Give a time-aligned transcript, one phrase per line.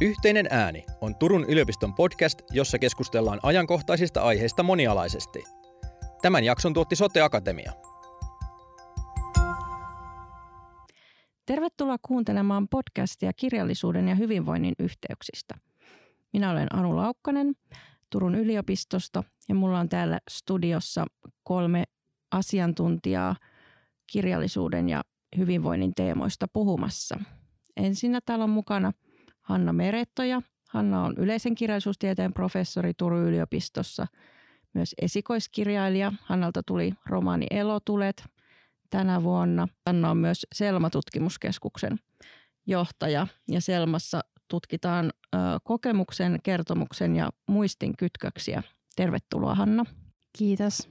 [0.00, 5.44] Yhteinen ääni on Turun yliopiston podcast, jossa keskustellaan ajankohtaisista aiheista monialaisesti.
[6.22, 7.72] Tämän jakson tuotti Sote Akatemia.
[11.46, 15.54] Tervetuloa kuuntelemaan podcastia kirjallisuuden ja hyvinvoinnin yhteyksistä.
[16.32, 17.54] Minä olen Anu Laukkanen
[18.10, 21.04] Turun yliopistosta ja mulla on täällä studiossa
[21.44, 21.84] kolme
[22.30, 23.36] asiantuntijaa
[24.06, 25.02] kirjallisuuden ja
[25.36, 27.20] hyvinvoinnin teemoista puhumassa.
[27.76, 28.92] Ensinnä täällä on mukana–
[29.48, 30.42] Hanna Merettoja.
[30.68, 34.06] Hanna on yleisen kirjallisuustieteen professori Turun yliopistossa,
[34.74, 36.12] myös esikoiskirjailija.
[36.22, 38.24] Hannalta tuli romaani Elotulet
[38.90, 39.68] tänä vuonna.
[39.86, 41.98] Hanna on myös Selma-tutkimuskeskuksen
[42.66, 45.12] johtaja ja Selmassa tutkitaan
[45.64, 48.62] kokemuksen, kertomuksen ja muistin kytköksiä.
[48.96, 49.84] Tervetuloa Hanna.
[50.38, 50.90] Kiitos.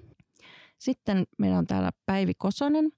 [0.78, 2.92] Sitten meillä on täällä Päivi Kosonen,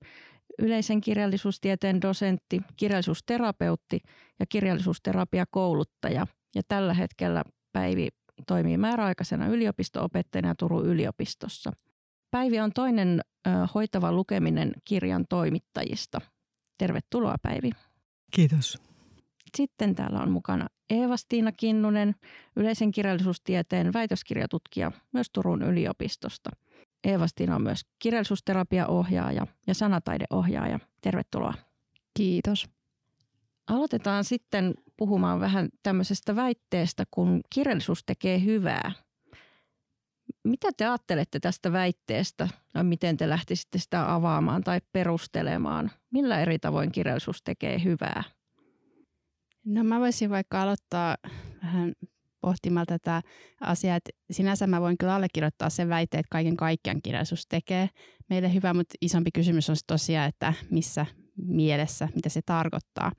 [0.60, 4.00] yleisen kirjallisuustieteen dosentti, kirjallisuusterapeutti
[4.40, 6.28] ja kirjallisuusterapiakouluttaja.
[6.56, 8.08] Ja tällä hetkellä Päivi
[8.48, 11.72] toimii määräaikaisena yliopisto-opettajana Turun yliopistossa.
[12.32, 13.22] Päivi on toinen
[13.76, 16.22] hoitava lukeminen kirjan toimittajista.
[16.78, 17.72] Tervetuloa Päivi.
[18.32, 18.78] Kiitos.
[19.58, 22.16] Sitten täällä on mukana Eeva-Stiina Kinnunen,
[22.56, 26.50] yleisen kirjallisuustieteen väitöskirjatutkija myös Turun yliopistosta–
[27.04, 30.80] Eevastina on myös kirjallisuusterapiaohjaaja ja sanataideohjaaja.
[31.02, 31.54] Tervetuloa.
[32.14, 32.70] Kiitos.
[33.68, 38.92] Aloitetaan sitten puhumaan vähän tämmöisestä väitteestä, kun kirjallisuus tekee hyvää.
[40.44, 45.92] Mitä te ajattelette tästä väitteestä ja miten te lähtisitte sitä avaamaan tai perustelemaan?
[46.12, 48.24] Millä eri tavoin kirjallisuus tekee hyvää?
[49.66, 51.18] No mä voisin vaikka aloittaa
[51.64, 51.94] vähän
[52.42, 53.22] pohtimaan tätä
[53.62, 57.90] asiaa, että sinänsä mä voin kyllä allekirjoittaa sen väitteen, että kaiken kaikkiaan kirjallisuus tekee
[58.30, 61.06] meille hyvää, mutta isompi kysymys on tosiaan, että missä
[61.38, 63.12] mielessä, mitä se tarkoittaa.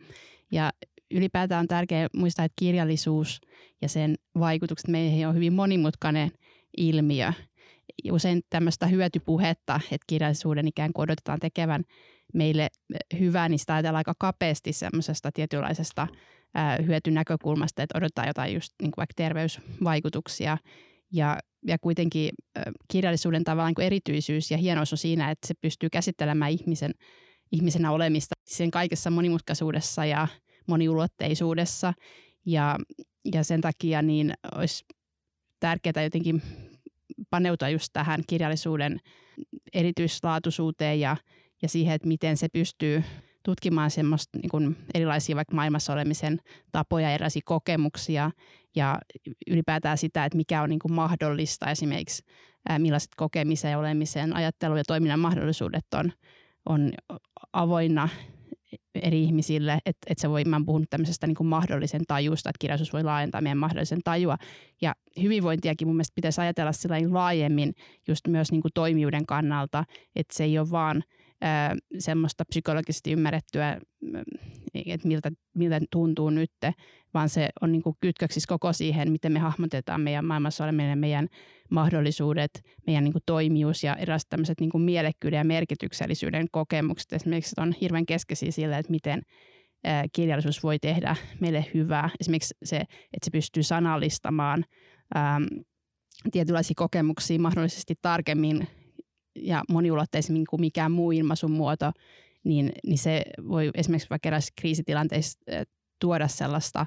[0.50, 0.72] Ja
[1.10, 3.40] ylipäätään on tärkeää muistaa, että kirjallisuus
[3.82, 6.30] ja sen vaikutukset meihin on hyvin monimutkainen
[6.76, 7.32] ilmiö.
[8.12, 11.84] Usein tämmöistä hyötypuhetta, että kirjallisuuden ikään kuin odotetaan tekevän
[12.34, 12.68] meille
[13.18, 16.06] hyvää, niin sitä ajatellaan aika kapeasti semmoisesta tietynlaisesta
[16.86, 20.58] hyötynäkökulmasta, että odottaa jotain just niin kuin vaikka terveysvaikutuksia.
[21.12, 22.30] Ja, ja kuitenkin
[22.88, 26.94] kirjallisuuden tavallaan niin erityisyys ja hienous on siinä, että se pystyy käsittelemään ihmisen,
[27.52, 30.28] ihmisenä olemista sen kaikessa monimutkaisuudessa ja
[30.66, 31.92] moniulotteisuudessa.
[32.46, 32.78] Ja,
[33.34, 34.84] ja sen takia niin olisi
[35.60, 36.42] tärkeää jotenkin
[37.30, 39.00] paneutua just tähän kirjallisuuden
[39.74, 41.16] erityislaatuisuuteen ja,
[41.62, 43.04] ja siihen, että miten se pystyy
[43.42, 46.38] tutkimaan semmoista niin kuin erilaisia vaikka maailmassa olemisen
[46.72, 48.30] tapoja, erilaisia kokemuksia
[48.76, 48.98] ja
[49.50, 52.22] ylipäätään sitä, että mikä on niin kuin mahdollista esimerkiksi,
[52.68, 56.12] ää, millaiset kokemisen ja olemisen ajattelu ja toiminnan mahdollisuudet on,
[56.66, 56.92] on
[57.52, 58.08] avoinna
[58.94, 62.92] eri ihmisille, että, että se voi, mä puhun tämmöisestä niin kuin mahdollisen tajusta, että kirjallisuus
[62.92, 64.36] voi laajentaa meidän mahdollisen tajua.
[64.82, 67.72] Ja hyvinvointiakin mun mielestä pitäisi ajatella sillä laajemmin
[68.08, 69.84] just myös niin kuin toimijuuden kannalta,
[70.16, 71.02] että se ei ole vaan–
[71.98, 73.80] semmoista psykologisesti ymmärrettyä,
[74.74, 76.52] että miltä, miltä tuntuu nyt,
[77.14, 81.28] vaan se on niin kytköksissä koko siihen, miten me hahmotetaan meidän maailmassa oleminen, meidän
[81.70, 82.50] mahdollisuudet,
[82.86, 87.12] meidän niin toimijuus ja erilaiset tämmöiset niin mielekkyyden ja merkityksellisyyden kokemukset.
[87.12, 89.22] Esimerkiksi on hirveän keskeisiä sille, että miten
[90.12, 92.10] kirjallisuus voi tehdä meille hyvää.
[92.20, 94.64] Esimerkiksi se, että se pystyy sanallistamaan
[95.16, 95.44] ähm,
[96.32, 98.68] tietynlaisia kokemuksia mahdollisesti tarkemmin
[99.36, 101.92] ja moniulotteisemmin kuin mikään muu ilmaisun muoto,
[102.44, 105.40] niin, niin se voi esimerkiksi vaikka eräissä kriisitilanteissa
[106.00, 106.86] tuoda sellaista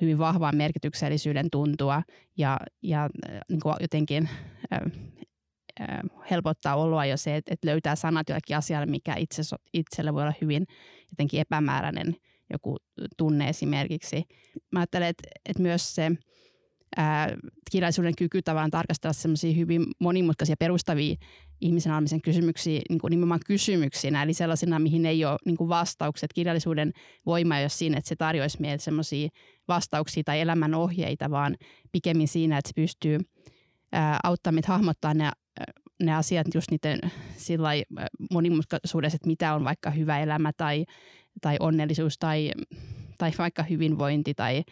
[0.00, 2.02] hyvin vahvaa merkityksellisyyden tuntua
[2.36, 3.08] ja, ja
[3.48, 4.28] niin kuin jotenkin
[4.72, 4.80] äh,
[5.80, 6.00] äh,
[6.30, 10.34] helpottaa oloa jo se, että, että löytää sanat jollekin asialle, mikä itse, itselle voi olla
[10.40, 10.66] hyvin
[11.10, 12.16] jotenkin epämääräinen
[12.50, 12.76] joku
[13.16, 14.24] tunne esimerkiksi.
[14.72, 16.10] Mä ajattelen, että, että myös se
[16.96, 17.36] ää,
[17.70, 21.14] kirjallisuuden kyky tavallaan tarkastella semmoisia hyvin monimutkaisia perustavia
[21.60, 26.32] ihmisen olemisen kysymyksiä niin kuin nimenomaan kysymyksinä, eli sellaisina, mihin ei ole niin kuin vastaukset.
[26.32, 26.92] Kirjallisuuden
[27.26, 29.28] voima ei ole siinä, että se tarjoaisi meille semmoisia
[29.68, 31.56] vastauksia tai elämän ohjeita, vaan
[31.92, 33.18] pikemmin siinä, että se pystyy
[34.22, 35.30] auttamaan meitä hahmottaa ne,
[36.02, 36.98] ne asiat just niiden
[37.36, 37.70] sillä
[38.30, 40.84] monimutkaisuudessa, että mitä on vaikka hyvä elämä tai,
[41.40, 42.52] tai onnellisuus tai,
[43.18, 44.64] tai vaikka hyvinvointi tai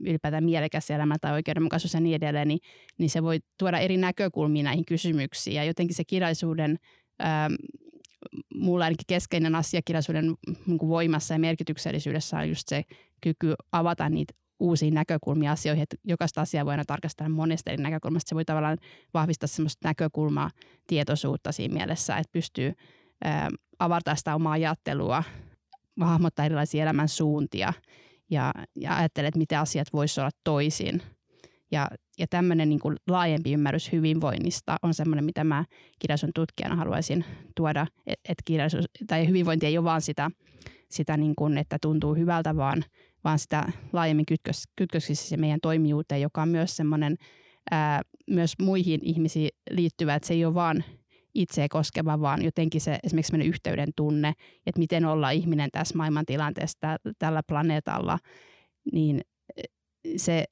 [0.00, 2.60] ylipäätään mielekäs elämä tai oikeudenmukaisuus ja niin edelleen, niin,
[2.98, 5.56] niin se voi tuoda eri näkökulmia näihin kysymyksiin.
[5.56, 6.78] Ja jotenkin se kirjallisuuden,
[7.18, 7.50] ää,
[8.54, 10.34] mulla ainakin keskeinen asia kirjallisuuden
[10.66, 12.82] niin voimassa ja merkityksellisyydessä on just se
[13.20, 18.28] kyky avata niitä uusia näkökulmia asioihin, että jokaista asiaa voi aina tarkastella monesta eri näkökulmasta.
[18.28, 18.78] Se voi tavallaan
[19.14, 20.50] vahvistaa semmoista näkökulmaa,
[20.86, 22.72] tietoisuutta siinä mielessä, että pystyy
[23.24, 25.24] ää, avata sitä omaa ajattelua,
[26.00, 27.72] hahmottaa erilaisia elämän suuntia
[28.30, 31.02] ja, ja ajattelee, että asiat voisivat olla toisin.
[31.72, 31.88] Ja,
[32.18, 35.64] ja tämmöinen niin kuin laajempi ymmärrys hyvinvoinnista on semmoinen, mitä mä
[35.98, 37.24] kirjallisuuden tutkijana haluaisin
[37.56, 40.30] tuoda, että et tai hyvinvointi ei ole vaan sitä,
[40.90, 42.84] sitä niin kuin, että tuntuu hyvältä, vaan,
[43.24, 47.16] vaan sitä laajemmin kytkös, kytköksissä meidän toimijuuteen, joka on myös semmoinen
[47.70, 50.84] ää, myös muihin ihmisiin liittyvä, että se ei ole vaan
[51.42, 54.32] itseä koskeva, vaan jotenkin se esimerkiksi meidän yhteyden tunne,
[54.66, 56.78] että miten olla ihminen tässä maailmantilanteessa
[57.18, 58.18] tällä planeetalla,
[58.92, 59.20] niin
[60.16, 60.44] se,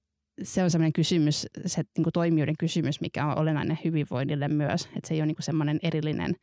[0.43, 5.09] se on sellainen kysymys, se niin kuin toimijuuden kysymys, mikä on olennainen hyvinvoinnille myös, että
[5.09, 6.37] se ei ole niin semmoinen erillinen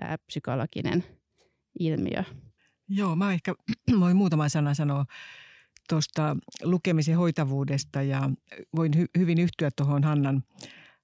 [0.00, 1.04] ää, psykologinen
[1.78, 2.24] ilmiö.
[2.88, 3.54] Joo, mä ehkä
[4.00, 5.04] voin muutama sana sanoa
[5.88, 8.30] tuosta lukemisen hoitavuudesta ja
[8.76, 10.42] voin hy- hyvin yhtyä tuohon Hannan,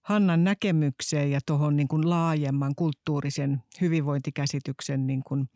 [0.06, 5.48] Hannan näkemykseen ja tuohon niin kuin laajemman kulttuurisen hyvinvointikäsityksen niin kuin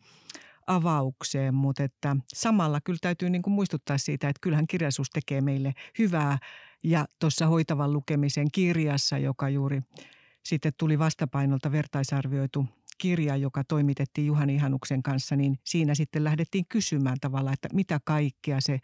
[0.67, 5.73] avaukseen, mutta että samalla kyllä täytyy niin kuin muistuttaa siitä, että kyllähän kirjallisuus tekee meille
[5.99, 6.37] hyvää
[6.83, 9.81] ja tuossa hoitavan lukemisen kirjassa, joka juuri
[10.43, 12.65] sitten tuli vastapainolta vertaisarvioitu
[12.97, 18.61] kirja, joka toimitettiin Juhani Ihanuksen kanssa, niin siinä sitten lähdettiin kysymään tavallaan, että mitä kaikkea
[18.61, 18.79] se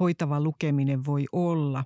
[0.00, 1.84] hoitava lukeminen voi olla.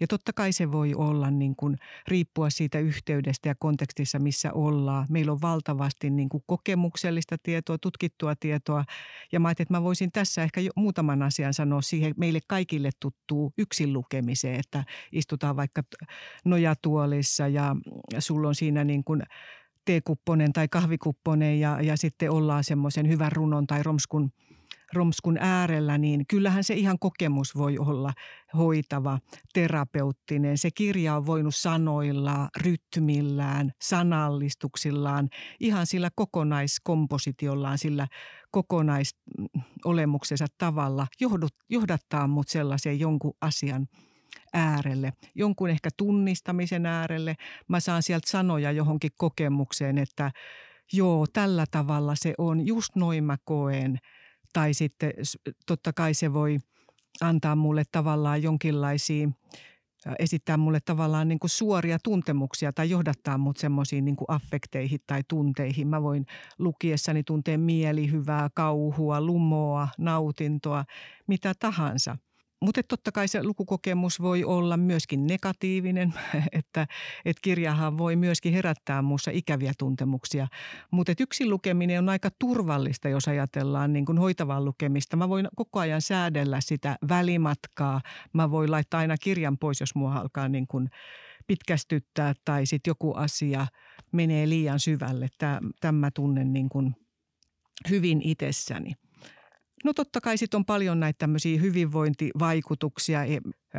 [0.00, 1.76] Ja totta kai se voi olla niin kuin,
[2.08, 5.06] riippua siitä yhteydestä ja kontekstissa, missä ollaan.
[5.10, 8.84] Meillä on valtavasti niin kuin, kokemuksellista tietoa, tutkittua tietoa.
[9.32, 12.90] Ja mä ajattelin, että mä voisin tässä ehkä jo muutaman asian sanoa siihen meille kaikille
[13.00, 15.82] tuttuu yksin lukemiseen, että istutaan vaikka
[16.44, 17.76] nojatuolissa ja
[18.18, 19.22] sulla on siinä niin kuin
[19.84, 24.32] teekupponen tai kahvikupponen ja, ja sitten ollaan semmoisen hyvän runon tai romskun,
[24.92, 28.12] romskun äärellä, niin kyllähän se ihan kokemus voi olla
[28.56, 29.18] hoitava,
[29.54, 30.58] terapeuttinen.
[30.58, 35.28] Se kirja on voinut sanoilla, rytmillään, sanallistuksillaan,
[35.60, 38.06] ihan sillä kokonaiskompositiollaan, sillä
[38.50, 41.06] kokonaisolemuksensa tavalla
[41.70, 43.86] johdattaa mut sellaiseen jonkun asian–
[44.54, 47.36] äärelle, jonkun ehkä tunnistamisen äärelle.
[47.68, 50.30] Mä saan sieltä sanoja johonkin kokemukseen, että
[50.92, 53.98] joo, tällä tavalla se on, just noin mä koen.
[54.52, 55.12] Tai sitten
[55.66, 56.58] totta kai se voi
[57.20, 59.28] antaa mulle tavallaan jonkinlaisia
[60.18, 65.88] esittää mulle tavallaan niin kuin suoria tuntemuksia tai johdattaa mut semmoisiin niin affekteihin tai tunteihin.
[65.88, 66.26] Mä voin
[66.58, 70.84] lukiessani tuntea mielihyvää, kauhua, lumoa, nautintoa,
[71.26, 72.16] mitä tahansa–
[72.60, 76.14] mutta totta kai se lukukokemus voi olla myöskin negatiivinen,
[76.52, 76.86] että,
[77.24, 80.48] että kirjahan voi myöskin herättää muussa ikäviä tuntemuksia.
[80.90, 85.16] Mutta yksin lukeminen on aika turvallista, jos ajatellaan niin kuin hoitavaa lukemista.
[85.16, 88.00] Mä voin koko ajan säädellä sitä välimatkaa.
[88.32, 90.90] Mä voin laittaa aina kirjan pois, jos mua alkaa niin kuin
[91.46, 93.66] pitkästyttää tai sitten joku asia
[94.12, 95.28] menee liian syvälle.
[95.80, 96.94] Tämä tunnen niin kuin
[97.90, 98.92] hyvin itsessäni.
[99.84, 103.24] No totta kai sitten on paljon näitä tämmöisiä hyvinvointivaikutuksia.
[103.24, 103.38] E,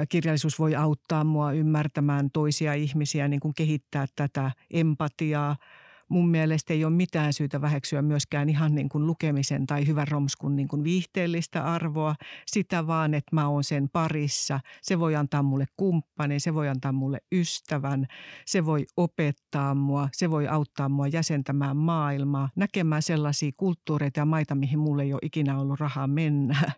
[0.09, 5.56] kirjallisuus voi auttaa mua ymmärtämään toisia ihmisiä, niin kuin kehittää tätä empatiaa–
[6.12, 10.56] mun mielestä ei ole mitään syytä väheksyä myöskään ihan niin kuin lukemisen tai hyvän romskun
[10.56, 12.16] niin kuin viihteellistä arvoa.
[12.48, 14.60] Sitä vaan, että mä oon sen parissa.
[14.81, 18.08] Se voi antaa mulle kumppani, se voi antaa mulle ystävän,
[18.46, 24.56] se voi opettaa mua, se voi auttaa mua jäsentämään maailmaa, näkemään sellaisia kulttuureita ja maita,
[24.56, 26.72] mihin mulle ei ole ikinä ollut rahaa mennä.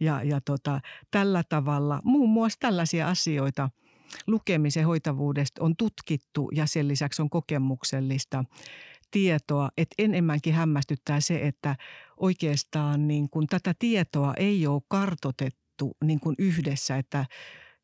[0.00, 0.80] Ja, ja tota,
[1.10, 3.70] tällä tavalla, muun muassa tällaisia asioita–
[4.26, 8.44] lukemisen hoitavuudesta on tutkittu ja sen lisäksi on kokemuksellista
[9.10, 11.76] tietoa, että enemmänkin hämmästyttää se, että
[12.16, 17.26] oikeastaan niin kuin tätä tietoa ei ole kartotettu niin kuin yhdessä, että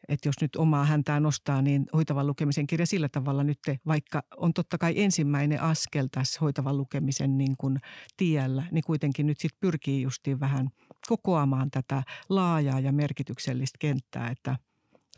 [0.08, 4.54] että jos nyt omaa häntää nostaa, niin hoitavan lukemisen kirja sillä tavalla nyt, vaikka on
[4.54, 7.78] totta kai ensimmäinen askel tässä hoitavan lukemisen niin kuin
[8.16, 10.68] tiellä, niin kuitenkin nyt sitten pyrkii justiin vähän
[11.08, 14.56] kokoamaan tätä laajaa ja merkityksellistä kenttää, että–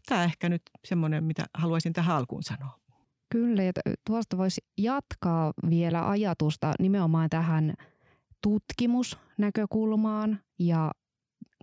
[0.07, 2.79] tämä ehkä nyt semmoinen, mitä haluaisin tähän alkuun sanoa.
[3.31, 3.73] Kyllä, ja
[4.07, 7.75] tuosta voisi jatkaa vielä ajatusta nimenomaan tähän
[8.43, 10.91] tutkimusnäkökulmaan ja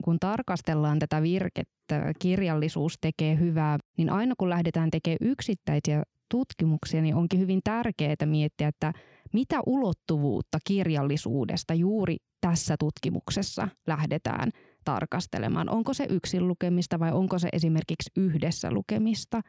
[0.04, 7.16] kun tarkastellaan tätä virkettä, kirjallisuus tekee hyvää, niin aina kun lähdetään tekemään yksittäisiä tutkimuksia, niin
[7.16, 8.94] onkin hyvin tärkeää miettiä, että
[9.34, 14.50] mitä ulottuvuutta kirjallisuudesta juuri tässä tutkimuksessa lähdetään–
[14.86, 15.70] tarkastelemaan.
[15.70, 19.42] Onko se yksin lukemista vai onko se esimerkiksi yhdessä lukemista?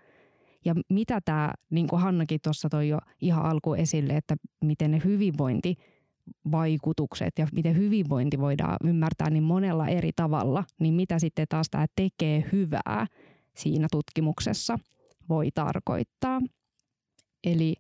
[0.64, 5.00] Ja mitä tämä, niin kuin Hannakin tuossa toi jo ihan alku esille, että miten ne
[5.04, 11.86] hyvinvointivaikutukset ja miten hyvinvointi voidaan ymmärtää niin monella eri tavalla, niin mitä sitten taas tämä
[11.96, 13.06] tekee hyvää
[13.56, 14.78] siinä tutkimuksessa
[15.28, 16.40] voi tarkoittaa.
[17.44, 17.74] Eli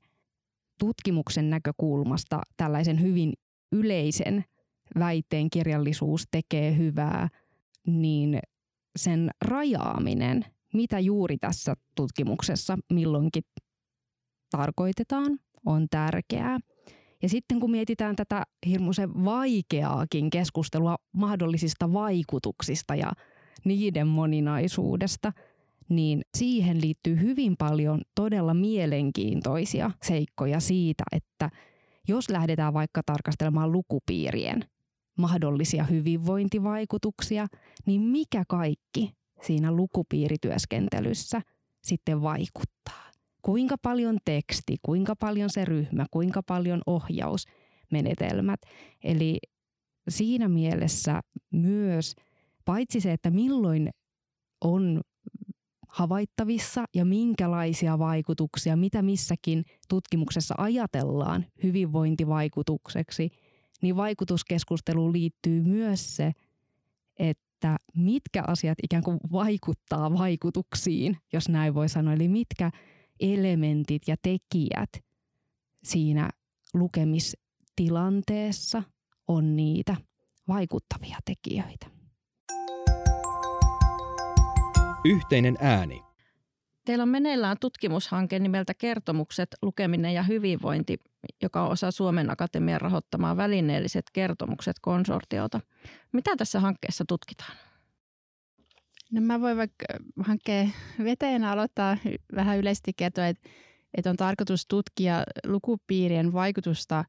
[0.78, 3.32] tutkimuksen näkökulmasta tällaisen hyvin
[3.72, 4.44] yleisen
[4.98, 7.28] väitteen kirjallisuus tekee hyvää,
[7.86, 8.38] niin
[8.96, 10.44] sen rajaaminen,
[10.74, 13.42] mitä juuri tässä tutkimuksessa milloinkin
[14.50, 16.58] tarkoitetaan, on tärkeää.
[17.22, 23.12] Ja sitten kun mietitään tätä hirmuisen vaikeaakin keskustelua mahdollisista vaikutuksista ja
[23.64, 25.32] niiden moninaisuudesta,
[25.88, 31.50] niin siihen liittyy hyvin paljon todella mielenkiintoisia seikkoja siitä, että
[32.08, 34.64] jos lähdetään vaikka tarkastelemaan lukupiirien
[35.16, 37.46] mahdollisia hyvinvointivaikutuksia,
[37.86, 39.12] niin mikä kaikki
[39.42, 41.42] siinä lukupiirityöskentelyssä
[41.82, 43.10] sitten vaikuttaa?
[43.42, 48.60] Kuinka paljon teksti, kuinka paljon se ryhmä, kuinka paljon ohjausmenetelmät.
[49.04, 49.38] Eli
[50.08, 52.14] siinä mielessä myös
[52.64, 53.90] paitsi se, että milloin
[54.64, 55.00] on
[55.88, 63.30] havaittavissa ja minkälaisia vaikutuksia, mitä missäkin tutkimuksessa ajatellaan hyvinvointivaikutukseksi,
[63.82, 66.32] niin vaikutuskeskusteluun liittyy myös se,
[67.18, 72.14] että mitkä asiat ikään kuin vaikuttaa vaikutuksiin, jos näin voi sanoa.
[72.14, 72.70] Eli mitkä
[73.20, 74.90] elementit ja tekijät
[75.82, 76.30] siinä
[76.74, 78.82] lukemistilanteessa
[79.28, 79.96] on niitä
[80.48, 81.86] vaikuttavia tekijöitä.
[85.04, 86.09] Yhteinen ääni.
[86.90, 90.98] Teillä on meneillään tutkimushanke nimeltä Kertomukset, lukeminen ja hyvinvointi,
[91.42, 95.60] joka on osa Suomen Akatemian rahoittamaa välineelliset kertomukset konsortiota.
[96.12, 97.56] Mitä tässä hankkeessa tutkitaan?
[99.12, 99.86] No mä voin vaikka
[100.20, 100.72] hankkeen
[101.04, 101.96] veteen aloittaa
[102.34, 103.48] vähän yleisesti kertoa, että,
[103.94, 107.04] että on tarkoitus tutkia lukupiirien vaikutusta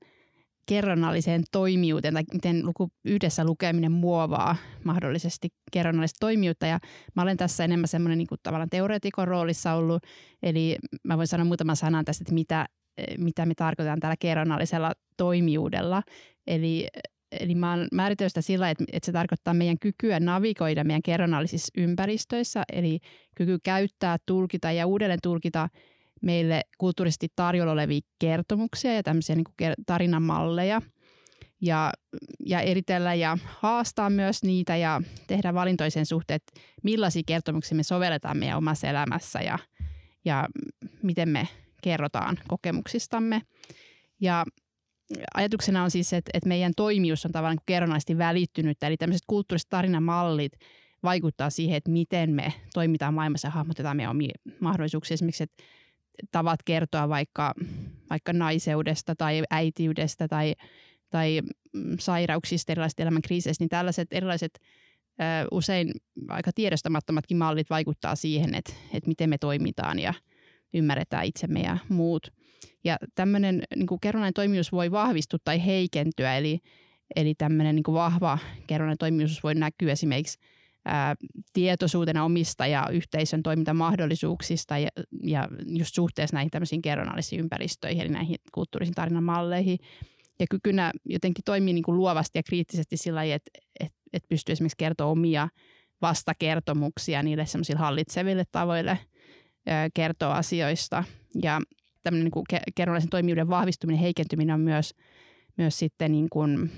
[0.65, 6.65] kerronnalliseen toimijuuteen tai miten luku, yhdessä lukeminen muovaa mahdollisesti kerronnallista toimijuutta.
[6.65, 6.80] Ja
[7.15, 10.03] mä olen tässä enemmän semmoinen niin kuin tavallaan teoreetikon roolissa ollut,
[10.44, 12.65] eli mä voin sanoa muutaman sanan tästä, että mitä,
[13.18, 16.03] mitä me tarkoitetaan tällä kerronnallisella toimijuudella.
[16.48, 16.88] Eli
[17.39, 21.72] Eli mä oon määritellyt sitä sillä, että, että se tarkoittaa meidän kykyä navigoida meidän kerronnallisissa
[21.77, 23.00] ympäristöissä, eli
[23.36, 25.70] kyky käyttää, tulkita ja uudelleen tulkita
[26.22, 30.82] meille kulttuurisesti tarjolla olevia kertomuksia ja tämmöisiä niin tarinamalleja
[31.62, 31.92] ja,
[32.46, 38.38] ja eritellä ja haastaa myös niitä ja tehdä valintoisen suhteen, että millaisia kertomuksia me sovelletaan
[38.38, 39.60] meidän omassa elämässä ja,
[40.25, 40.48] ja
[41.04, 41.48] miten me
[41.84, 43.42] kerrotaan kokemuksistamme.
[44.22, 44.46] Ja
[45.34, 50.51] ajatuksena on siis, että, että meidän toimijuus on tavallaan kerronnallisesti välittynyt, eli tämmöiset kulttuuriset tarinamallit
[51.04, 55.13] vaikuttaa siihen, että miten me toimitaan maailmassa ja hahmotetaan meidän omia mahdollisuuksia.
[55.13, 55.63] Esimerkiksi, että
[56.32, 57.53] tavat kertoa vaikka,
[58.10, 60.56] vaikka naiseudesta tai äitiydestä tai,
[61.10, 61.41] tai
[61.74, 64.60] mm, sairauksista, erilaisista elämän kriiseistä, niin tällaiset erilaiset
[65.51, 65.91] usein
[66.27, 70.13] aika tiedostamattomatkin mallit vaikuttaa siihen, että, että miten me toimitaan ja
[70.74, 72.27] ymmärretään itsemme ja muut.
[72.84, 76.60] Ja tämmöinen niin kerronnainen toimijuus voi vahvistua tai heikentyä, eli,
[77.15, 78.38] eli tämmöinen niin vahva
[78.68, 80.39] kerronnainen toimijuus voi näkyä esimerkiksi
[80.86, 81.16] ää,
[81.54, 84.90] tietoisuutena omista ja yhteisön toimintamahdollisuuksista ja,
[85.24, 89.78] ja just suhteessa näihin tämmöisiin kerronnallisiin ympäristöihin, eli näihin kulttuurisiin tarinamalleihin.
[90.40, 94.54] Ja kykynä jotenkin toimii niin kuin luovasti ja kriittisesti sillä lailla, että, että, että pystyy
[94.54, 95.50] esimerkiksi kertoa omia
[96.02, 99.00] vastakertomuksia niille semmoisille hallitseville tavoille
[99.68, 101.04] ää, kertoa asioista.
[101.42, 101.62] Ja
[102.04, 102.46] tämmöinen niin kuin
[102.76, 104.94] kerronnallisen toimijuuden vahvistuminen, heikentyminen on myös,
[105.58, 106.72] myös sitten niin kuin,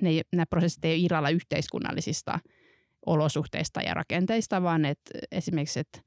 [0.00, 2.38] ne, nämä prosessit ei ole irralla yhteiskunnallisista
[3.06, 6.00] olosuhteista ja rakenteista, vaan että esimerkiksi, että,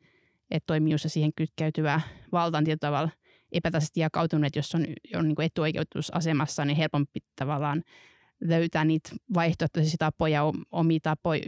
[0.52, 2.02] että toimijuus ja siihen kytkeytyvä
[2.32, 3.10] valta on tietyllä tavalla
[3.52, 4.86] epätasaisesti jakautunut, jos on,
[5.16, 7.84] on niin etuoikeutusasemassa, niin helpompi tavallaan
[8.42, 11.44] löytää niitä vaihtoehtoisia tapoja, omia tapoja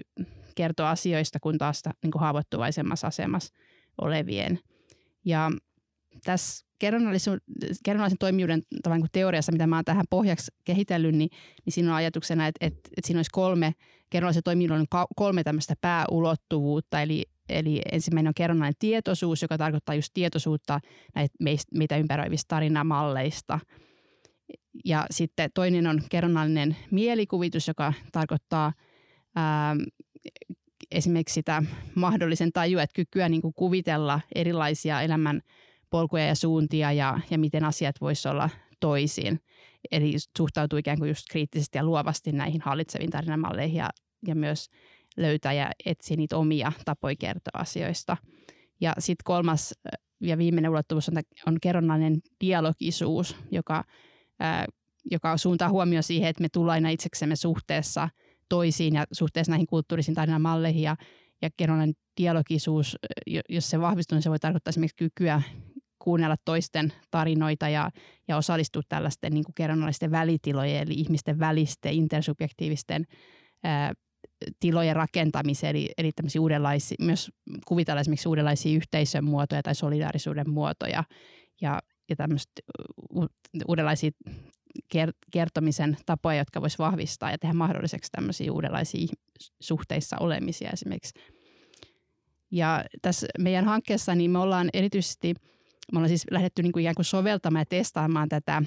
[0.56, 3.54] kertoa asioista, kun taas niin kuin haavoittuvaisemmassa asemassa
[4.02, 4.60] olevien.
[5.26, 5.52] Ja
[6.24, 11.30] tässä kerronnallisen toimijuuden tavallaan kuin teoriassa, mitä mä oon tähän pohjaksi kehitellyt, niin,
[11.66, 13.74] niin siinä on ajatuksena, että, että, että siinä olisi kolme,
[14.10, 14.86] kerronnallisen toimijuuden
[15.16, 20.80] kolme tämmöistä pääulottuvuutta, eli Eli ensimmäinen on kerronnallinen tietoisuus, joka tarkoittaa just tietoisuutta
[21.16, 23.60] näitä meistä, meitä ympäröivistä tarinamalleista.
[24.86, 28.74] Ja sitten toinen on kerronnallinen mielikuvitus, joka tarkoittaa
[29.36, 29.76] ää,
[30.92, 31.64] esimerkiksi sitä
[31.96, 35.42] mahdollisen tajua, että kykyä niin kuin kuvitella erilaisia elämän
[35.90, 39.40] polkuja ja suuntia ja, ja miten asiat voisivat olla toisin.
[39.92, 43.90] Eli suhtautuu ikään kuin just kriittisesti ja luovasti näihin hallitseviin tarinamalleihin ja,
[44.28, 44.70] ja myös
[45.18, 48.18] löytää ja etsiä niitä omia tapoja kertoa asioista.
[48.82, 49.74] Ja sitten kolmas
[50.22, 51.16] ja viimeinen ulottuvuus on,
[51.48, 53.84] on kerronnallinen dialogisuus, joka,
[54.40, 54.66] ää,
[55.12, 58.10] joka suuntaa huomioon siihen, että me tullaan aina itseksemme suhteessa
[58.50, 60.96] toisiin ja suhteessa näihin kulttuurisiin tarinamalleihin ja,
[61.42, 62.98] ja kerronnan dialogisuus,
[63.50, 65.42] jos se vahvistuu, niin se voi tarkoittaa esimerkiksi kykyä
[66.00, 67.92] kuunnella toisten tarinoita ja,
[68.28, 73.06] ja osallistua tällaisten niin kuin kerronnallisten välitilojen eli ihmisten välisten intersubjektiivisten
[73.64, 73.94] ää,
[74.60, 77.32] tilojen rakentamiseen, eli, eli uudenlaisia, myös
[77.68, 81.04] kuvitella esimerkiksi uudenlaisia yhteisön muotoja tai solidaarisuuden muotoja
[81.62, 82.62] ja, ja tämmöistä
[83.68, 84.12] uudenlaisia
[85.32, 89.08] kertomisen tapoja, jotka voisi vahvistaa ja tehdä mahdolliseksi tämmöisiä uudenlaisia
[89.60, 91.20] suhteissa olemisia esimerkiksi.
[92.52, 95.36] Ja tässä meidän hankkeessa niin me ollaan erityisesti,
[95.92, 98.64] me ollaan siis lähdetty niin kuin ikään kuin soveltamaan ja testaamaan tätä,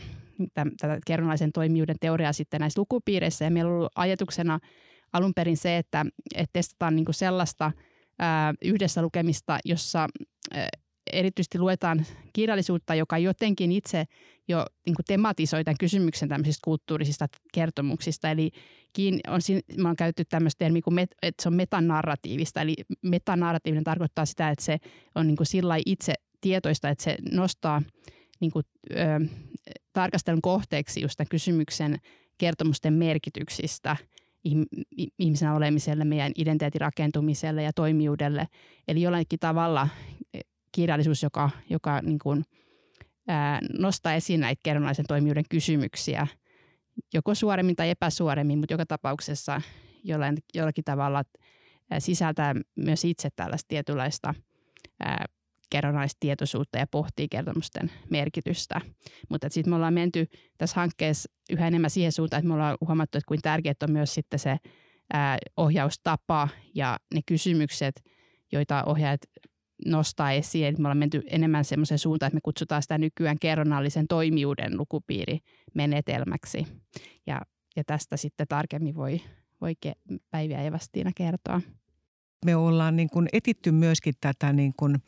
[0.55, 3.45] tätä kerronnallisen toimijuuden teoriaa sitten näissä lukupiireissä.
[3.45, 4.59] Ja meillä on ollut ajatuksena
[5.13, 7.73] alun perin se, että, että testataan niin kuin sellaista
[8.19, 10.09] ää, yhdessä lukemista, jossa
[10.51, 10.69] ää,
[11.13, 14.05] erityisesti luetaan kirjallisuutta, joka jotenkin itse
[14.49, 18.31] jo niin kuin tematisoi tämän kysymyksen tämmöisistä kulttuurisista kertomuksista.
[18.31, 18.51] Eli
[19.29, 19.41] on,
[19.83, 22.61] me on käytetty tämmöistä termiä kuin, että se on metanarratiivista.
[22.61, 24.79] Eli metanarratiivinen tarkoittaa sitä, että se
[25.15, 27.83] on niin kuin sillä itse tietoista, että se nostaa
[28.41, 28.97] niin kuin, ö,
[29.93, 31.99] tarkastelun kohteeksi just tämän kysymyksen
[32.39, 33.97] kertomusten merkityksistä
[35.19, 38.49] ihmisenä olemiselle, meidän identiteetin rakentumiselle ja toimijuudelle.
[38.89, 39.89] Eli jollakin tavalla
[40.73, 42.45] kirjallisuus, joka, joka niin kuin,
[43.29, 46.27] ää, nostaa esiin näitä kerronnallisen toimijuuden kysymyksiä,
[47.15, 49.63] joko suoremmin tai epäsuoremmin, mutta joka tapauksessa
[50.05, 51.25] jollain, jollakin tavalla
[51.91, 54.35] ää, sisältää myös itse tällaista tietynlaista
[55.73, 58.81] kerronnallista tietoisuutta ja pohtii kertomusten merkitystä.
[59.29, 60.27] Mutta sitten me ollaan menty
[60.59, 64.15] tässä hankkeessa yhä enemmän siihen suuntaan, että me ollaan huomattu, että kuinka tärkeää on myös
[64.15, 64.57] sitten se
[65.13, 68.03] ää, ohjaustapa ja ne kysymykset,
[68.53, 69.21] joita ohjaajat
[69.87, 70.67] nostaa esiin.
[70.67, 76.67] Että me ollaan menty enemmän semmoisen suuntaan, että me kutsutaan sitä nykyään kerronnallisen toimijuuden lukupiirimenetelmäksi.
[77.27, 77.41] Ja,
[77.77, 79.21] ja tästä sitten tarkemmin voi,
[79.61, 79.73] voi
[80.31, 81.61] Päiviä Evastiina kertoa.
[82.45, 84.97] Me ollaan niin kuin etitty myöskin tätä niin kuin–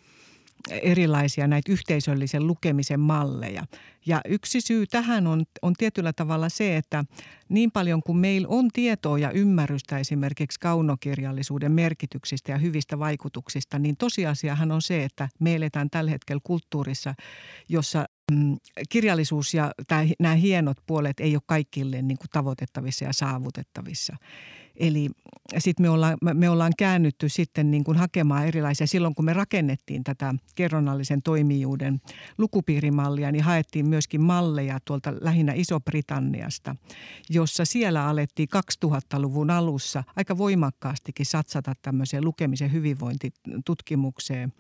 [0.71, 3.65] erilaisia näitä yhteisöllisen lukemisen malleja.
[4.07, 7.05] Ja yksi syy tähän on, on tietyllä tavalla se, että
[7.49, 13.97] niin paljon kuin meillä on tietoa ja ymmärrystä esimerkiksi kaunokirjallisuuden merkityksistä ja hyvistä vaikutuksista, niin
[13.97, 17.15] tosiasiahan on se, että me eletään tällä hetkellä kulttuurissa,
[17.69, 18.57] jossa mm,
[18.89, 19.73] kirjallisuus ja
[20.19, 24.17] nämä hienot puolet ei ole kaikille niin kuin tavoitettavissa ja saavutettavissa.
[24.77, 25.11] Eli
[25.59, 28.87] sitten me ollaan, me ollaan käännytty sitten niin kuin hakemaan erilaisia.
[28.87, 32.01] Silloin kun me rakennettiin tätä kerronnallisen toimijuuden
[32.39, 36.77] lukupiirimallia, niin haettiin myöskin malleja tuolta lähinnä Iso-Britanniasta,
[37.31, 38.49] jossa siellä alettiin
[38.85, 44.53] 2000-luvun alussa aika voimakkaastikin satsata tämmöiseen lukemisen hyvinvointitutkimukseen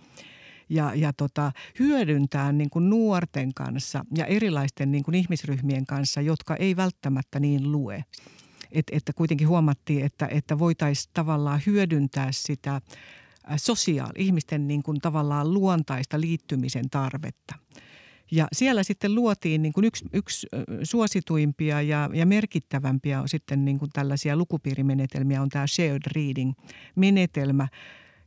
[0.68, 6.56] ja, ja tota, hyödyntää niin kuin nuorten kanssa ja erilaisten niin kuin ihmisryhmien kanssa, jotka
[6.56, 8.04] ei välttämättä niin lue
[8.74, 12.80] että, että kuitenkin huomattiin, että, että voitaisiin tavallaan hyödyntää sitä
[13.56, 17.54] sosiaali, ihmisten niin kuin tavallaan luontaista liittymisen tarvetta.
[18.30, 20.46] Ja siellä sitten luotiin niin kuin yksi, yksi
[20.82, 27.68] suosituimpia ja, ja merkittävämpiä on sitten niin kuin tällaisia lukupiirimenetelmiä on tämä shared reading-menetelmä–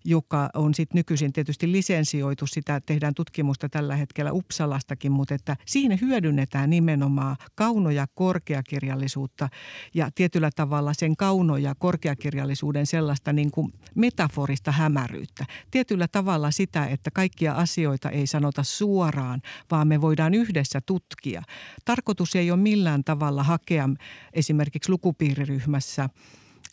[0.08, 2.48] joka on sitten nykyisin tietysti lisensioitu.
[2.48, 9.50] Sitä tehdään tutkimusta tällä hetkellä Uppsalastakin, mutta että siinä hyödynnetään nimenomaan kauno- ja korkeakirjallisuutta
[9.94, 15.46] ja tietyllä tavalla sen kauno- ja korkeakirjallisuuden sellaista niin kuin metaforista hämäryyttä.
[15.72, 19.42] Tietyllä tavalla sitä, että kaikkia asioita ei sanota suoraan,
[19.72, 21.44] vaan me voidaan yhdessä tutkia.
[21.86, 23.90] Tarkoitus ei ole millään tavalla hakea
[24.34, 26.10] esimerkiksi lukupiiriryhmässä–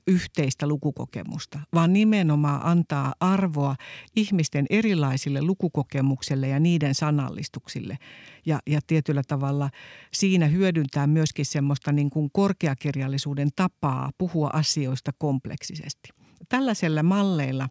[0.07, 3.77] yhteistä lukukokemusta, vaan nimenomaan antaa arvoa
[4.17, 7.99] ihmisten erilaisille lukukokemukselle ja niiden sanallistuksille.
[8.47, 9.71] Ja, ja tietyllä tavalla
[10.12, 16.09] siinä hyödyntää myöskin semmoista niin kuin korkeakirjallisuuden tapaa puhua asioista kompleksisesti.
[16.49, 17.69] Tällaisella malleilla,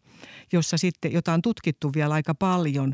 [0.53, 2.93] jossa sitten, jota on tutkittu vielä aika paljon,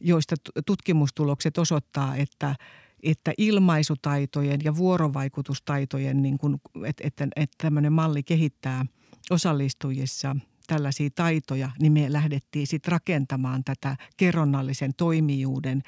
[0.00, 0.36] joista
[0.66, 2.54] tutkimustulokset osoittaa, että–
[3.02, 8.86] että ilmaisutaitojen ja vuorovaikutustaitojen, niin kuin, että, että, että tämmöinen malli kehittää
[9.30, 15.82] osallistujissa tällaisia taitoja, niin me lähdettiin sitten rakentamaan tätä kerronnallisen toimijuuden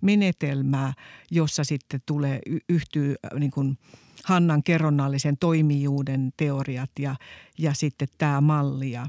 [0.00, 0.92] menetelmää,
[1.30, 3.78] jossa sitten tulee, yhtyy niin kuin
[4.24, 7.16] Hannan kerronnallisen toimijuuden teoriat ja,
[7.58, 9.06] ja sitten tämä malli ja,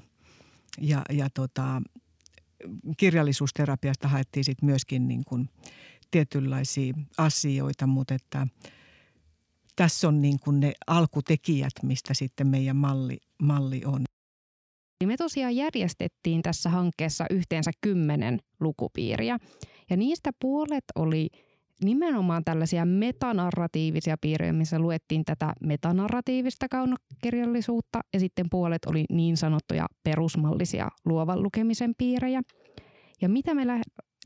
[0.81, 1.81] ja, ja tota,
[2.97, 5.49] kirjallisuusterapiasta haettiin sitten myöskin niin kuin–
[6.11, 8.47] tietynlaisia asioita, mutta että
[9.75, 14.01] tässä on niin kuin ne alkutekijät, mistä sitten meidän malli, malli on.
[15.05, 19.37] Me tosiaan järjestettiin tässä hankkeessa yhteensä kymmenen lukupiiriä
[19.89, 21.29] ja niistä puolet oli
[21.83, 29.85] nimenomaan tällaisia metanarratiivisia piirejä, missä luettiin tätä metanarratiivista kaunokirjallisuutta ja sitten puolet oli niin sanottuja
[30.03, 32.41] perusmallisia luovan lukemisen piirejä.
[33.21, 33.65] Ja mitä me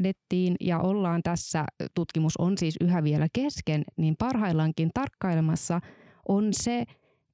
[0.01, 5.79] lähdettiin ja ollaan tässä, tutkimus on siis yhä vielä kesken, niin parhaillaankin tarkkailemassa
[6.27, 6.83] on se,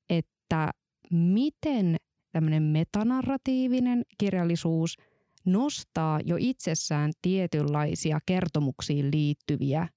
[0.09, 0.71] että
[1.11, 1.95] miten
[2.31, 4.97] tämmöinen metanarratiivinen kirjallisuus
[5.45, 9.87] nostaa jo itsessään tietynlaisia kertomuksiin liittyviä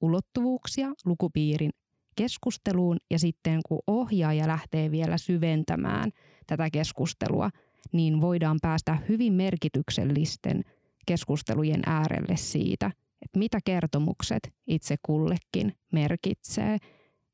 [0.00, 1.70] ulottuvuuksia lukupiirin
[2.16, 6.10] keskusteluun ja sitten kun ohjaaja lähtee vielä syventämään
[6.46, 7.50] tätä keskustelua,
[7.92, 10.64] niin voidaan päästä hyvin merkityksellisten
[11.08, 12.86] keskustelujen äärelle siitä,
[13.22, 16.78] että mitä kertomukset itse kullekin merkitsee,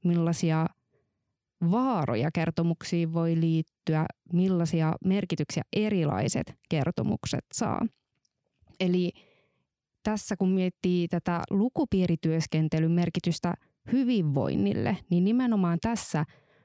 [0.05, 0.67] millaisia
[1.71, 7.87] vaaroja kertomuksiin voi liittyä, millaisia merkityksiä erilaiset kertomukset saa.
[8.81, 9.13] Eli
[10.03, 13.55] tässä kun miettii tätä lukupiirityöskentelyn merkitystä
[13.93, 16.25] hyvinvoinnille, niin nimenomaan tässä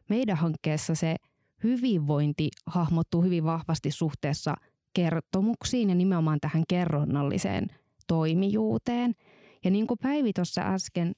[0.10, 1.16] meidän hankkeessa se
[1.64, 4.56] hyvinvointi hahmottuu hyvin vahvasti suhteessa
[4.94, 7.68] kertomuksiin ja nimenomaan tähän kerronnalliseen
[8.08, 9.14] toimijuuteen.
[9.64, 11.16] Ja niin kuin Päivi tuossa äsken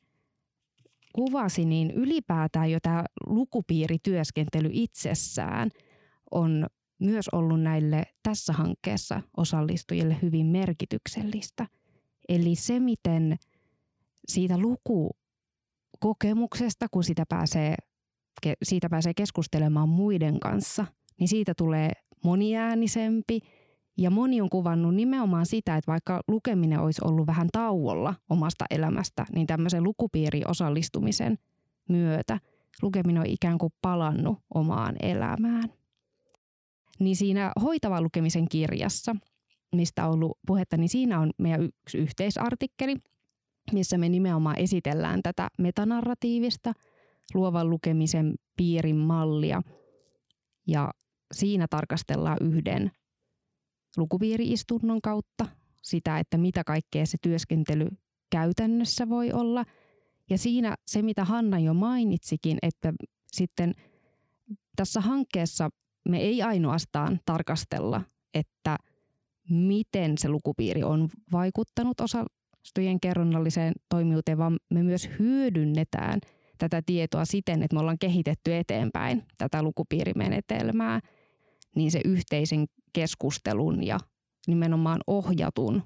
[1.13, 5.69] kuvasi, niin ylipäätään jo tämä lukupiirityöskentely itsessään
[6.31, 6.67] on
[6.99, 11.67] myös ollut näille tässä hankkeessa osallistujille hyvin merkityksellistä.
[12.29, 13.37] Eli se, miten
[14.27, 17.75] siitä lukukokemuksesta, kun sitä pääsee,
[18.63, 20.85] siitä pääsee keskustelemaan muiden kanssa,
[21.19, 21.91] niin siitä tulee
[22.23, 23.39] moniäänisempi–
[24.01, 29.25] ja moni on kuvannut nimenomaan sitä, että vaikka lukeminen olisi ollut vähän tauolla omasta elämästä,
[29.35, 31.37] niin tämmöisen lukupiiri osallistumisen
[31.89, 32.39] myötä
[32.81, 35.63] lukeminen on ikään kuin palannut omaan elämään.
[36.99, 39.15] Niin siinä hoitavan lukemisen kirjassa,
[39.75, 42.95] mistä on ollut puhetta, niin siinä on meidän yksi yhteisartikkeli,
[43.73, 46.73] missä me nimenomaan esitellään tätä metanarratiivista
[47.33, 49.61] luovan lukemisen piirin mallia.
[50.67, 50.91] Ja
[51.31, 52.91] siinä tarkastellaan yhden
[53.97, 55.45] lukupiiriistunnon kautta
[55.81, 57.87] sitä, että mitä kaikkea se työskentely
[58.29, 59.65] käytännössä voi olla.
[60.29, 62.93] Ja siinä se, mitä Hanna jo mainitsikin, että
[63.31, 63.73] sitten
[64.75, 65.69] tässä hankkeessa
[66.09, 68.01] me ei ainoastaan tarkastella,
[68.33, 68.77] että
[69.49, 76.19] miten se lukupiiri on vaikuttanut osallistujien kerronnalliseen toimijuuteen, vaan me myös hyödynnetään
[76.57, 80.99] tätä tietoa siten, että me ollaan kehitetty eteenpäin tätä lukupiirimenetelmää,
[81.75, 83.99] niin se yhteisen keskustelun ja
[84.47, 85.83] nimenomaan ohjatun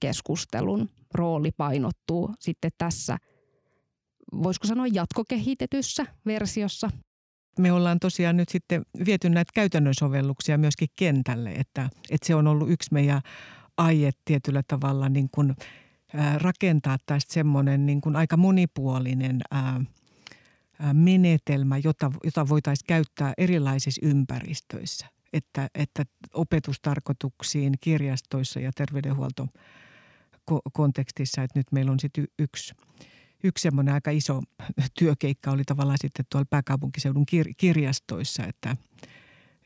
[0.00, 3.18] keskustelun rooli painottuu sitten tässä,
[4.42, 6.90] voisiko sanoa jatkokehitetyssä versiossa.
[7.58, 12.46] Me ollaan tosiaan nyt sitten viety näitä käytännön sovelluksia myöskin kentälle, että, että se on
[12.46, 13.20] ollut yksi meidän
[13.76, 15.54] aihe tietyllä tavalla niin kuin,
[16.36, 19.80] rakentaa tästä semmoinen niin kuin aika monipuolinen ää,
[20.92, 31.72] menetelmä, jota, jota voitaisiin käyttää erilaisissa ympäristöissä että, että opetustarkoituksiin kirjastoissa ja terveydenhuoltokontekstissa, että nyt
[31.72, 32.74] meillä on sitten yksi,
[33.44, 34.42] yksi semmoinen aika iso
[34.98, 38.76] työkeikka oli tavallaan sitten tuolla pääkaupunkiseudun kir- kirjastoissa, että–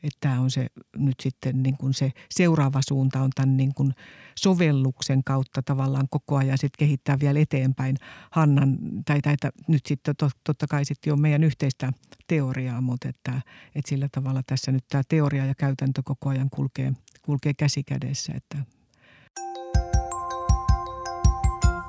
[0.03, 3.93] että tämä on se nyt sitten niin kuin se seuraava suunta on tämän niin kuin
[4.35, 7.95] sovelluksen kautta tavallaan koko ajan sitten kehittää vielä eteenpäin
[8.31, 9.35] Hannan, tai, tai
[9.67, 11.91] nyt sitten to, totta kai sitten on meidän yhteistä
[12.27, 13.41] teoriaa, mutta että,
[13.75, 18.33] että sillä tavalla tässä nyt tämä teoria ja käytäntö koko ajan kulkee, kulkee käsi kädessä.
[18.35, 18.57] Että.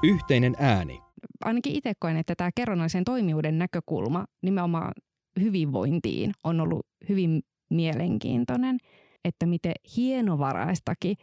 [0.02, 1.00] Yhteinen ääni.
[1.44, 4.92] Ainakin itse koen, että tämä kerronnallisen toimijuuden näkökulma nimenomaan
[5.40, 8.78] hyvinvointiin on ollut hyvin mielenkiintoinen,
[9.24, 11.16] että miten hienovaraistakin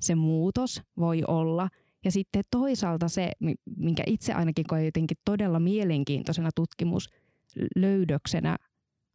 [0.00, 1.68] se muutos voi olla.
[2.04, 3.32] Ja sitten toisaalta se,
[3.76, 8.56] minkä itse ainakin koen jotenkin todella mielenkiintoisena tutkimuslöydöksenä,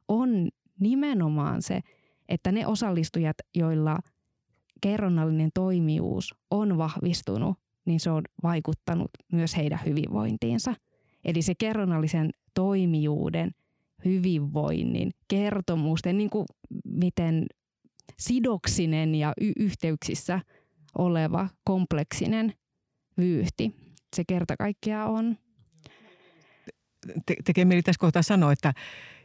[0.07, 1.79] on nimenomaan se,
[2.29, 3.99] että ne osallistujat, joilla
[4.81, 10.73] kerronnallinen toimijuus on vahvistunut, niin se on vaikuttanut myös heidän hyvinvointiinsa.
[11.25, 13.51] Eli se kerronnallisen toimijuuden–
[14.05, 16.45] hyvinvoinnin, kertomusten, niin kuin
[16.85, 17.45] miten
[18.19, 20.39] sidoksinen ja y- yhteyksissä
[20.97, 22.53] oleva kompleksinen
[23.17, 23.75] vyyhti
[24.15, 25.37] se kerta kaikkiaan on.
[27.25, 28.73] Te- tekee mieli tässä kohtaa sanoa, että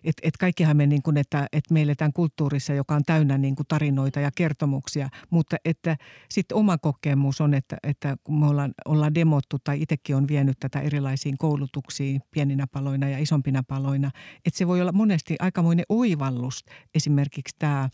[0.05, 3.57] et, et kaikkihan me niin kuin, että, että me eletään kulttuurissa, joka on täynnä niin
[3.57, 5.97] kuin tarinoita ja kertomuksia, mutta että
[6.31, 10.57] sitten oma kokemus on, että, että kun me ollaan, ollaan demottu tai itsekin on vienyt
[10.61, 14.11] tätä erilaisiin koulutuksiin pieninä paloina ja isompina paloina,
[14.45, 16.65] että se voi olla monesti aikamoinen oivallus.
[16.95, 17.89] Esimerkiksi tämä–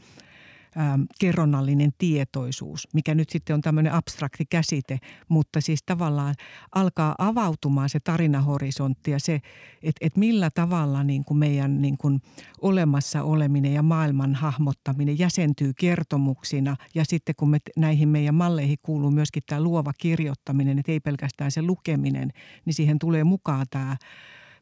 [1.21, 6.35] kerronnallinen tietoisuus, mikä nyt sitten on tämmöinen abstrakti käsite, mutta siis tavallaan
[6.75, 9.41] alkaa avautumaan se tarinahorisontti ja se,
[9.83, 12.21] että et millä tavalla niin kuin meidän niin kuin
[12.61, 16.77] olemassa oleminen ja maailman hahmottaminen jäsentyy kertomuksina.
[16.95, 21.51] Ja sitten kun me näihin meidän malleihin kuuluu myöskin tämä luova kirjoittaminen, että ei pelkästään
[21.51, 22.31] se lukeminen,
[22.65, 23.97] niin siihen tulee mukaan tämä,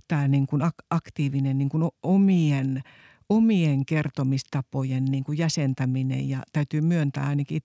[0.09, 2.83] tämä niin kuin aktiivinen niin kuin omien–
[3.29, 7.57] omien kertomistapojen niin kuin jäsentäminen ja täytyy myöntää ainakin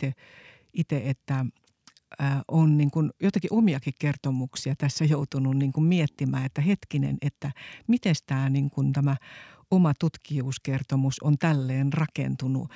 [0.74, 1.46] itse, että
[2.48, 7.52] on niin kuin jotakin omiakin kertomuksia tässä joutunut niin kuin miettimään, että hetkinen, että
[7.88, 9.16] miten tämä, niin kuin tämä
[9.72, 12.72] oma tutkimuskertomus on tälleen rakentunut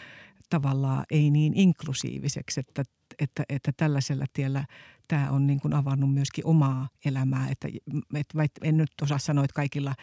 [0.49, 2.83] tavallaan ei niin inklusiiviseksi, että,
[3.19, 4.65] että, että tällaisella tiellä
[5.07, 7.47] tämä on niin kuin avannut myöskin omaa elämää.
[7.49, 7.67] Että,
[8.15, 9.95] että en nyt osaa sanoa, että kaikilla,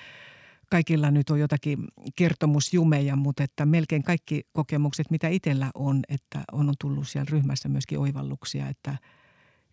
[0.71, 1.85] kaikilla nyt on jotakin
[2.17, 7.99] kertomusjumeja, mutta että melkein kaikki kokemukset, mitä itsellä on, että on tullut siellä ryhmässä myöskin
[7.99, 8.99] oivalluksia, että,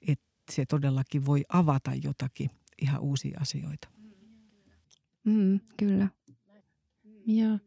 [0.08, 2.50] että se todellakin voi avata jotakin
[2.82, 3.88] ihan uusia asioita.
[5.24, 6.08] Mm, kyllä.
[7.28, 7.60] Joo.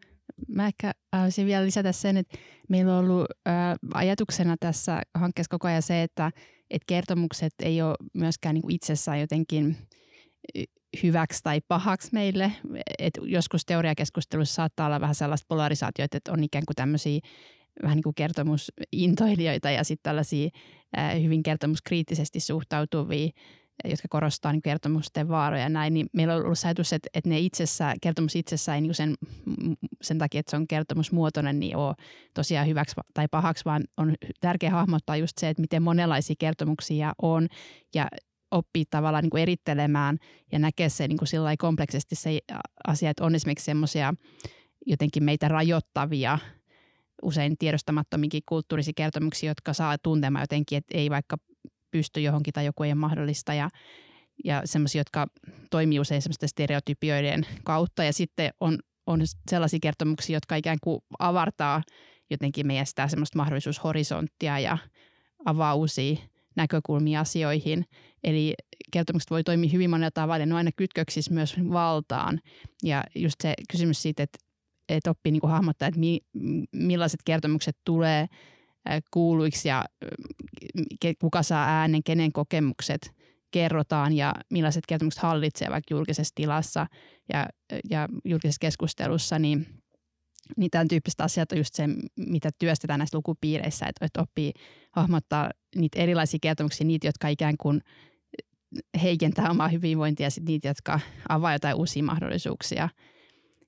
[0.48, 2.38] Mä ehkä haluaisin vielä lisätä sen, että
[2.68, 6.30] meillä on ollut ää, ajatuksena tässä hankkeessa koko ajan se, että
[6.70, 9.76] et kertomukset ei ole myöskään niin kuin itsessään jotenkin
[11.02, 12.52] hyväksi tai pahaksi meille.
[12.98, 17.20] Et joskus teoriakeskustelussa saattaa olla vähän sellaista polarisaatioita, että on ikään kuin tämmöisiä
[17.82, 20.48] vähän niin kuin kertomusintoilijoita ja sitten tällaisia
[21.22, 23.30] hyvin kertomuskriittisesti suhtautuvia
[23.84, 27.38] jotka korostaa niin kertomusten vaaroja ja näin, niin meillä on ollut ajatus, että, että ne
[27.38, 29.14] itsessä, kertomus itsessään ei niin sen,
[30.02, 31.94] sen takia, että se on kertomusmuotoinen, niin ole
[32.34, 37.48] tosiaan hyväksi tai pahaksi, vaan on tärkeää hahmottaa just se, että miten monenlaisia kertomuksia on
[37.94, 38.08] ja
[38.50, 40.18] oppii tavallaan niin kuin erittelemään
[40.52, 42.38] ja näkee se niin kuin sillä kompleksisesti se
[42.86, 44.14] asia, että on esimerkiksi semmoisia
[44.86, 46.38] jotenkin meitä rajoittavia
[47.22, 51.36] usein tiedostamattominkin kulttuurisia kertomuksia, jotka saa tuntemaan jotenkin, että ei vaikka
[51.90, 53.70] pysty johonkin tai joku ei ole mahdollista ja,
[54.44, 55.26] ja semmoisia, jotka
[55.70, 61.82] toimii usein semmoisten stereotypioiden kautta ja sitten on, on sellaisia kertomuksia, jotka ikään kuin avartaa
[62.30, 64.78] jotenkin meidän sitä semmoista mahdollisuushorisonttia ja
[65.44, 66.16] avaa uusia
[66.56, 67.84] näkökulmia asioihin.
[68.24, 68.54] Eli
[68.92, 72.40] kertomukset voi toimia hyvin monella tavalla ne on aina kytköksissä myös valtaan.
[72.82, 74.38] Ja just se kysymys siitä, että,
[74.88, 76.20] että oppii niin kuin hahmottaa, että mi,
[76.72, 78.26] millaiset kertomukset tulee–
[79.10, 79.84] kuuluiksi ja
[81.20, 83.12] kuka saa äänen, kenen kokemukset
[83.50, 86.86] kerrotaan ja millaiset kertomukset hallitsee vaikka julkisessa tilassa
[87.32, 87.46] ja,
[87.90, 89.66] ja julkisessa keskustelussa, niin,
[90.56, 94.52] niin tämän tyyppiset asiat on just se, mitä työstetään näissä lukupiireissä, että, että oppii
[94.92, 97.80] hahmottaa niitä erilaisia kertomuksia, niitä, jotka ikään kuin
[99.02, 102.88] heikentää omaa hyvinvointia ja niitä, jotka avaa jotain uusia mahdollisuuksia–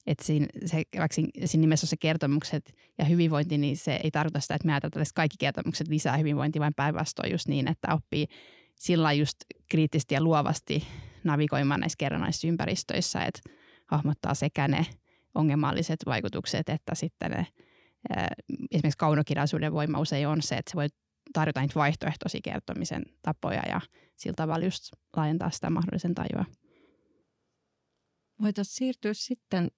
[0.07, 4.41] että siinä, se, vaikka siinä nimessä on se kertomukset ja hyvinvointi, niin se ei tarkoita
[4.41, 8.27] sitä, että me ajatellaan, että kaikki kertomukset lisää hyvinvointia, vaan päinvastoin just niin, että oppii
[8.75, 9.37] sillä just
[9.71, 10.87] kriittisesti ja luovasti
[11.25, 13.41] navigoimaan näissä kerrannaisissa ympäristöissä, että
[13.87, 14.87] hahmottaa sekä ne
[15.35, 17.47] ongelmalliset vaikutukset, että sitten ne,
[18.71, 20.89] esimerkiksi kaunokirjallisuuden voima usein on se, että se voi
[21.33, 23.81] tarjota niitä vaihtoehtoisia kertomisen tapoja ja
[24.17, 26.45] sillä tavalla just laajentaa sitä mahdollisen tajua.
[28.43, 29.71] Voitaisiin siirtyä sitten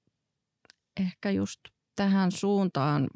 [1.00, 1.60] ehkä just
[1.96, 3.08] tähän suuntaan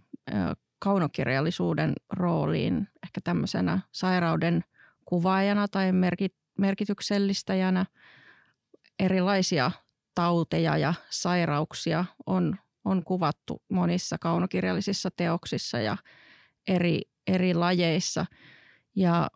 [0.79, 4.65] kaunokirjallisuuden rooliin ehkä tämmöisenä sairauden
[5.05, 5.91] kuvaajana tai
[6.59, 7.87] merkityksellistäjänä.
[8.99, 9.71] Erilaisia
[10.15, 15.97] tauteja ja sairauksia on, on kuvattu monissa kaunokirjallisissa teoksissa ja
[16.69, 18.27] eri, eri lajeissa.
[18.97, 19.31] Ja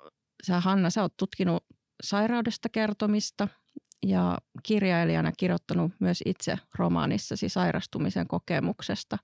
[0.46, 1.64] sä Hanna, sä oot tutkinut
[2.02, 3.48] sairaudesta kertomista–
[4.06, 9.18] ja kirjailijana kirjoittanut myös itse romaanissasi sairastumisen kokemuksesta.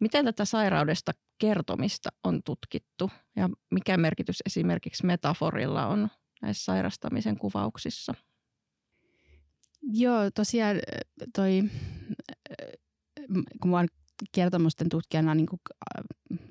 [0.00, 6.08] Miten tätä sairaudesta kertomista on tutkittu ja mikä merkitys esimerkiksi metaforilla on
[6.42, 8.14] näissä sairastamisen kuvauksissa?
[9.82, 10.76] Joo, tosiaan
[11.34, 11.62] toi,
[13.60, 13.88] kun mä oon
[14.32, 15.60] kertomusten tutkijana niin kuin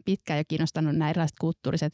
[0.06, 1.94] pitkään jo kiinnostanut nämä erilaiset kulttuuriset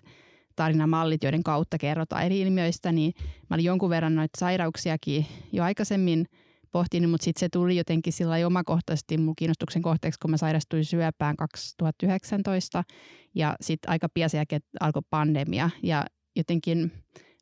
[0.55, 3.13] tarinamallit, joiden kautta kerrotaan eri ilmiöistä, niin
[3.49, 6.25] mä olin jonkun verran noita sairauksiakin jo aikaisemmin
[6.71, 11.35] pohtinut, mutta sitten se tuli jotenkin sillä omakohtaisesti mun kiinnostuksen kohteeksi, kun mä sairastuin syöpään
[11.35, 12.83] 2019
[13.35, 16.05] ja sitten aika pian sen jälkeen alkoi pandemia ja
[16.35, 16.91] jotenkin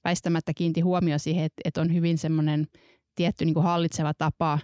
[0.04, 2.68] väistämättä kiinti huomio siihen, että, että on hyvin semmoinen
[3.16, 4.60] tietty niin kuin hallitseva tapa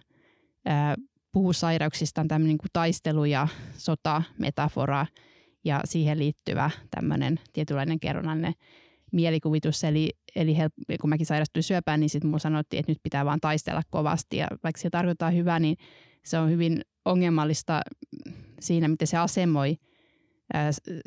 [0.65, 0.95] ää,
[1.37, 3.47] puhua sairauksista, on tämmöinen niin taistelu- ja
[3.77, 5.05] sotametafora–
[5.67, 8.53] ja siihen liittyvä tämmöinen tietynlainen kerronnallinen
[9.11, 9.83] mielikuvitus.
[9.83, 10.69] Eli, eli he,
[11.01, 14.37] kun mäkin sairastuin syöpään, niin sitten mulla sanottiin, että nyt pitää vaan taistella kovasti.
[14.37, 15.77] Ja vaikka se tarkoittaa hyvää, niin
[16.25, 17.81] se on hyvin ongelmallista
[18.59, 19.77] siinä, miten se asemoi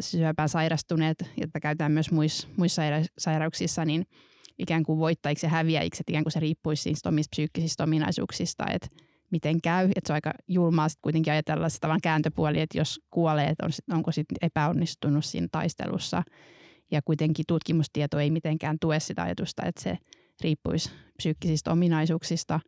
[0.00, 2.82] syöpään sairastuneet, jotka käytetään myös muissa, muissa
[3.18, 4.06] sairauksissa, niin
[4.58, 8.88] ikään kuin voittajiksi ja häviäjiksi, että ikään kuin se riippuisi siitä omista psyykkisistä ominaisuuksista, että
[9.30, 9.84] miten käy.
[9.96, 13.66] Että se on aika julmaa sitten kuitenkin ajatella sitä vaan kääntöpuoli, että jos kuolee, että
[13.66, 16.22] on, onko sitten epäonnistunut siinä taistelussa.
[16.90, 19.98] Ja kuitenkin tutkimustieto ei mitenkään tue sitä ajatusta, että se
[20.40, 22.60] riippuisi psyykkisistä ominaisuuksista.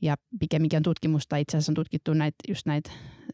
[0.00, 2.90] Ja pikemminkin tutkimusta, itse asiassa on tutkittu näitä, just näitä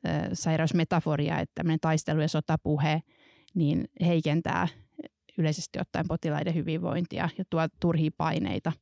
[0.06, 3.02] äh, sairausmetaforia, että tämmöinen taistelu- ja sotapuhe
[3.54, 4.68] niin heikentää
[5.38, 8.72] yleisesti ottaen potilaiden hyvinvointia ja tuo turhia paineita.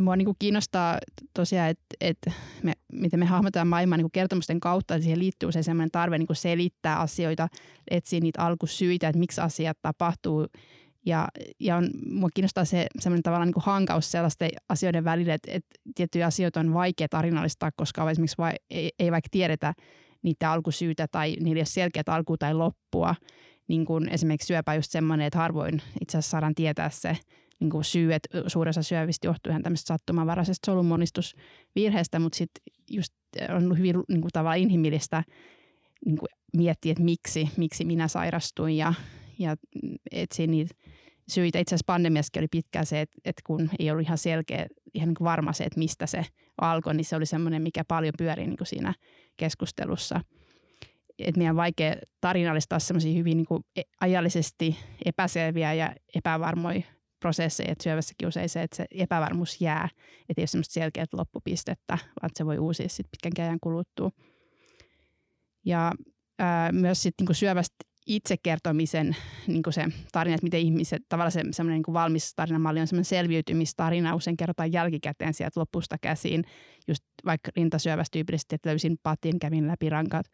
[0.00, 0.98] Mua niin kuin kiinnostaa
[1.34, 5.48] tosiaan, että, että me, miten me hahmotetaan maailmaa niin kuin kertomusten kautta, että siihen liittyy
[5.48, 7.48] usein sellainen tarve niin kuin selittää asioita,
[7.90, 10.46] etsiä niitä alkusyitä, että miksi asiat tapahtuu.
[11.06, 11.28] Ja,
[11.60, 15.70] ja on, mua kiinnostaa se sellainen tavallaan niin kuin hankaus sellaisten asioiden välillä, että, että
[15.94, 19.74] tiettyjä asioita on vaikea tarinallistaa, koska esimerkiksi vai, ei, ei vaikka tiedetä
[20.22, 23.14] niitä alkusyytä tai niillä ei ole selkeät alku- tai loppua
[23.68, 27.16] niin kuin esimerkiksi syöpä just semmoinen, että harvoin itse asiassa saadaan tietää se
[27.62, 33.12] niin kuin syy, että suuressa syövistä johtuu ihan tämmöistä sattumanvaraisesta solunmonistusvirheestä, mutta sitten just
[33.56, 35.24] on hyvin niin kuin tavallaan inhimillistä
[36.06, 38.94] niin kuin miettiä, että miksi, miksi minä sairastuin ja,
[39.38, 39.56] ja
[40.10, 40.74] etsiä niitä
[41.28, 41.58] syitä.
[41.58, 45.14] Itse asiassa pandemiassakin oli pitkään se, että, että kun ei ollut ihan selkeä, ihan niin
[45.14, 46.24] kuin varma se, että mistä se
[46.60, 48.94] alkoi, niin se oli semmoinen, mikä paljon pyörii niin kuin siinä
[49.36, 50.20] keskustelussa–
[51.18, 56.82] että meidän on vaikea tarinallistaa semmoisia hyvin niin kuin e, ajallisesti epäselviä ja epävarmoja
[57.22, 59.88] prosesseja, että syövässäkin usein se, että se epävarmuus jää,
[60.28, 64.10] että ei ole semmoista selkeää loppupistettä, vaan se voi uusia sitten pitkän ajan kuluttua.
[65.64, 65.92] Ja
[66.38, 71.42] ää, myös sitten niin syövästä itse kertomisen niin se tarina, että miten ihmiset, tavallaan se,
[71.50, 76.44] semmoinen niin valmis tarinamalli on semmoinen selviytymistarina, usein kerrotaan jälkikäteen sieltä lopusta käsiin,
[76.88, 80.26] just vaikka rintasyövästä tyypillisesti, että löysin patin, kävin läpi rankat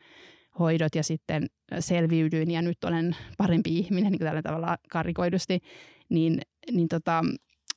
[0.59, 1.47] hoidot ja sitten
[1.81, 5.61] selviydyin ja nyt olen parempi ihminen niin kuin tällä tavalla karikoidusti,
[6.09, 6.41] niin,
[6.73, 7.25] niin tota,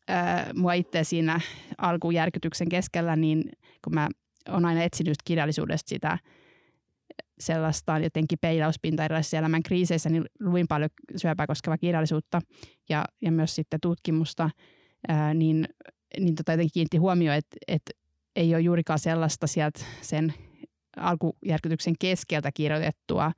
[0.07, 1.39] ää, mua itse siinä
[1.77, 3.43] alkujärkytyksen keskellä, niin
[3.83, 4.09] kun mä
[4.49, 6.17] oon aina etsinyt kirjallisuudesta sitä
[7.39, 12.41] sellaista jotenkin peilauspinta erilaisissa elämän kriiseissä, niin luin paljon syöpää koskevaa kirjallisuutta
[12.89, 14.49] ja, ja myös sitten tutkimusta,
[15.07, 15.65] ää, niin,
[16.19, 17.91] niin tota jotenkin kiinnitti huomioon, että, että
[18.35, 20.33] ei ole juurikaan sellaista sieltä sen
[20.97, 23.31] alkujärkytyksen keskeltä kirjoitettua,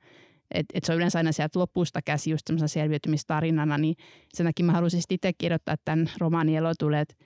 [0.54, 3.94] että et se on yleensä aina sieltä lopusta käsi just semmoisena selviytymistarinana, niin
[4.34, 7.16] sen takia mä halusin itse kirjoittaa tämän romaanin Elotulet,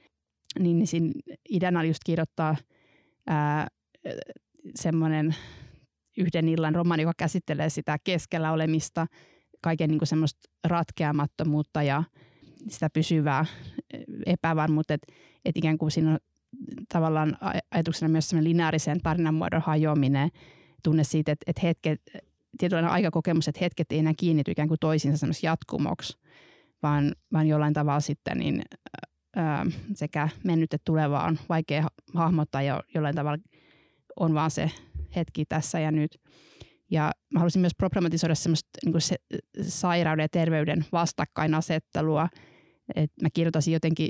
[0.58, 1.12] niin, niin siinä
[1.50, 2.56] ideana oli just kirjoittaa
[4.74, 5.34] semmoinen
[6.18, 9.06] yhden illan romaani, joka käsittelee sitä keskellä olemista,
[9.60, 12.04] kaiken niin semmoista ratkeamattomuutta ja
[12.68, 13.44] sitä pysyvää
[14.26, 15.12] epävarmuutta, että,
[15.44, 16.18] että ikään kuin siinä on
[16.92, 17.36] tavallaan
[17.70, 20.30] ajatuksena myös semmoinen lineaarisen tarinanmuodon hajoaminen,
[20.84, 22.00] tunne siitä, että, että hetket,
[22.58, 26.18] tietynlainen aikakokemus, että hetket ei enää kiinnity ikään kuin toisiinsa semmoista jatkumoksi,
[26.82, 28.62] vaan, vaan jollain tavalla sitten niin,
[29.36, 33.38] ää, sekä mennyt että tulevaa on vaikea hahmottaa ja jollain tavalla
[34.20, 34.70] on vaan se
[35.16, 36.18] hetki tässä ja nyt.
[36.90, 39.16] Ja mä haluaisin myös problematisoida semmoista niin se,
[39.62, 42.28] sairauden ja terveyden vastakkainasettelua.
[42.94, 44.08] Et mä kirjoittaisin jotenkin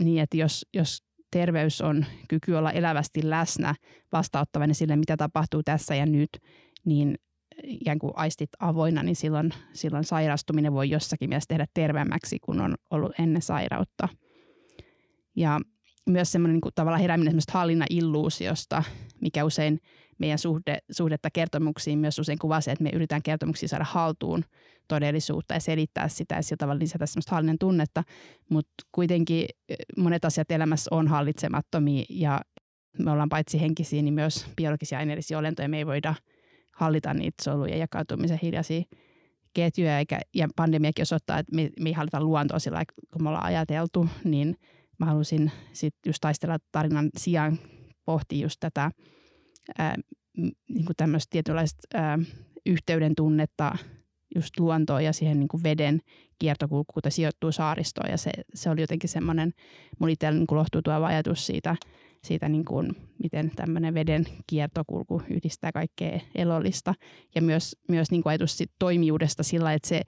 [0.00, 3.74] niin, että jos, jos terveys on kyky olla elävästi läsnä
[4.12, 6.30] vastaanottavainen sille, mitä tapahtuu tässä ja nyt,
[6.84, 7.14] niin
[7.62, 12.74] ikään kuin aistit avoinna, niin silloin, silloin sairastuminen voi jossakin mielessä tehdä terveemmäksi kuin on
[12.90, 14.08] ollut ennen sairautta.
[15.36, 15.60] Ja
[16.06, 18.82] myös semmoinen niin kuin, tavallaan herääminen semmoista hallinnan illuusiosta,
[19.20, 19.80] mikä usein
[20.18, 24.44] meidän suhde, suhdetta kertomuksiin myös usein kuvaa se, että me yritetään kertomuksia saada haltuun
[24.88, 28.02] todellisuutta ja selittää sitä ja sillä tavalla lisätä semmoista hallinnan tunnetta.
[28.48, 29.46] Mutta kuitenkin
[29.96, 32.40] monet asiat elämässä on hallitsemattomia ja
[32.98, 35.68] me ollaan paitsi henkisiä, niin myös biologisia aineellisia olentoja.
[35.68, 36.14] Me ei voida
[36.76, 38.82] hallita niitä soluja jakautumisen hiljaisia
[39.54, 43.44] ketjuja, eikä, ja pandemiakin osoittaa, että me, me ei hallita luontoa sillä kun me ollaan
[43.44, 44.56] ajateltu, niin
[44.98, 47.58] mä halusin sitten just taistella tarinan sijaan
[48.04, 48.90] pohtia just tätä
[49.78, 49.94] ää,
[50.68, 52.18] niin kuin tämmöistä tietynlaista ää,
[52.66, 53.72] yhteyden tunnetta
[54.34, 56.00] just luontoon ja siihen niin kuin veden
[56.38, 58.10] kiertokulkuun, sijoittuu saaristoon.
[58.10, 59.52] Ja se, se oli jotenkin semmoinen,
[59.98, 61.76] mulla itsellä niin lohtuu tuo ajatus siitä,
[62.26, 66.94] siitä niin kuin, miten tämmöinen veden kiertokulku yhdistää kaikkea elollista.
[67.34, 70.02] Ja myös, myös niin kuin ajatus sit toimijuudesta sillä, että se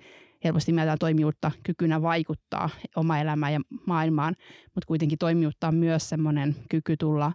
[0.45, 4.35] helposti mieltään toimijuutta kykynä vaikuttaa oma elämään ja maailmaan,
[4.75, 7.33] mutta kuitenkin toimijuutta on myös semmoinen kyky tulla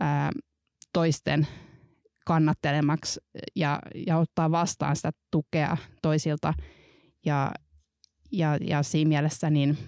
[0.00, 0.30] ää,
[0.92, 1.46] toisten
[2.26, 3.20] kannattelemaksi
[3.56, 6.54] ja, ja ottaa vastaan sitä tukea toisilta.
[7.24, 7.52] Ja,
[8.32, 9.78] ja, ja siinä mielessä niin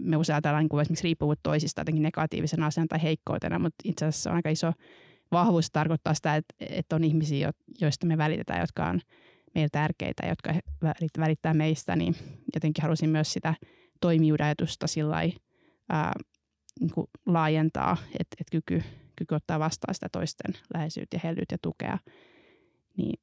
[0.00, 4.30] me usein ajatellaan niin esimerkiksi riippuvuutta toisista jotenkin negatiivisena asian tai heikkoutena, mutta itse asiassa
[4.30, 4.72] on aika iso
[5.32, 9.00] vahvuus se tarkoittaa sitä, että, että on ihmisiä, joista me välitetään, jotka on
[9.54, 10.54] meille tärkeitä, jotka
[11.18, 12.16] välittää meistä, niin
[12.54, 13.54] jotenkin halusin myös sitä
[14.00, 16.90] toimijuuden ajatusta sillä niin
[17.26, 18.82] laajentaa, että, että kyky
[19.20, 21.98] kyky ottaa vastaan sitä toisten läheisyyttä ja hellyyttä ja tukea.
[22.96, 23.20] Niin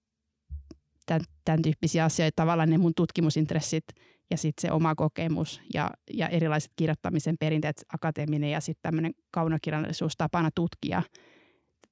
[1.05, 3.83] tämän, tämän tyyppisiä asioita, tavallaan ne mun tutkimusintressit
[4.31, 10.13] ja sitten se oma kokemus ja, ja erilaiset kirjoittamisen perinteet, akateeminen ja sitten tämmöinen kaunokirjallisuus
[10.17, 11.03] tapana tutkia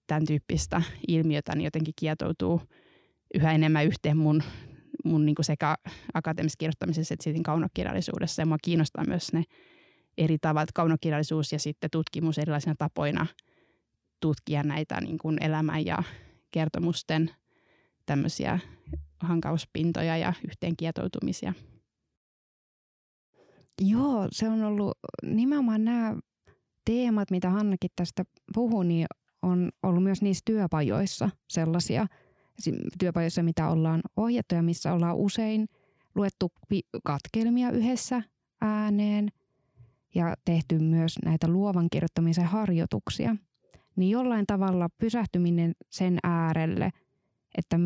[0.07, 2.61] tämän tyyppistä ilmiötä, niin jotenkin kietoutuu
[3.33, 4.43] yhä enemmän yhteen mun,
[5.03, 5.75] mun niin kuin sekä
[6.13, 8.41] akateemisessa kirjoittamisessa että sitten kaunokirjallisuudessa.
[8.41, 9.43] Ja mua kiinnostaa myös ne
[10.17, 13.27] eri tavat, kaunokirjallisuus ja sitten tutkimus erilaisina tapoina
[14.19, 16.03] tutkia näitä niin kuin elämän ja
[16.51, 17.31] kertomusten
[18.05, 18.59] tämmöisiä
[19.19, 21.53] hankauspintoja ja yhteenkietoutumisia.
[23.81, 26.15] Joo, se on ollut nimenomaan nämä
[26.85, 28.23] teemat, mitä Hannakin tästä
[28.53, 29.05] puhui, niin
[29.41, 32.07] on ollut myös niissä työpajoissa sellaisia
[32.99, 35.67] työpajoissa, mitä ollaan ohjattu ja missä ollaan usein
[36.15, 36.51] luettu
[37.03, 38.21] katkelmia yhdessä
[38.61, 39.29] ääneen
[40.15, 43.35] ja tehty myös näitä luovan kirjoittamisen harjoituksia.
[43.95, 46.89] Niin jollain tavalla pysähtyminen sen äärelle,
[47.57, 47.79] että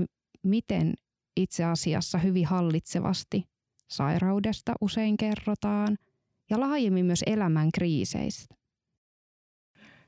[0.43, 0.93] miten
[1.37, 3.48] itse asiassa hyvin hallitsevasti
[3.89, 5.97] sairaudesta usein kerrotaan
[6.49, 8.55] ja laajemmin myös elämän kriiseistä.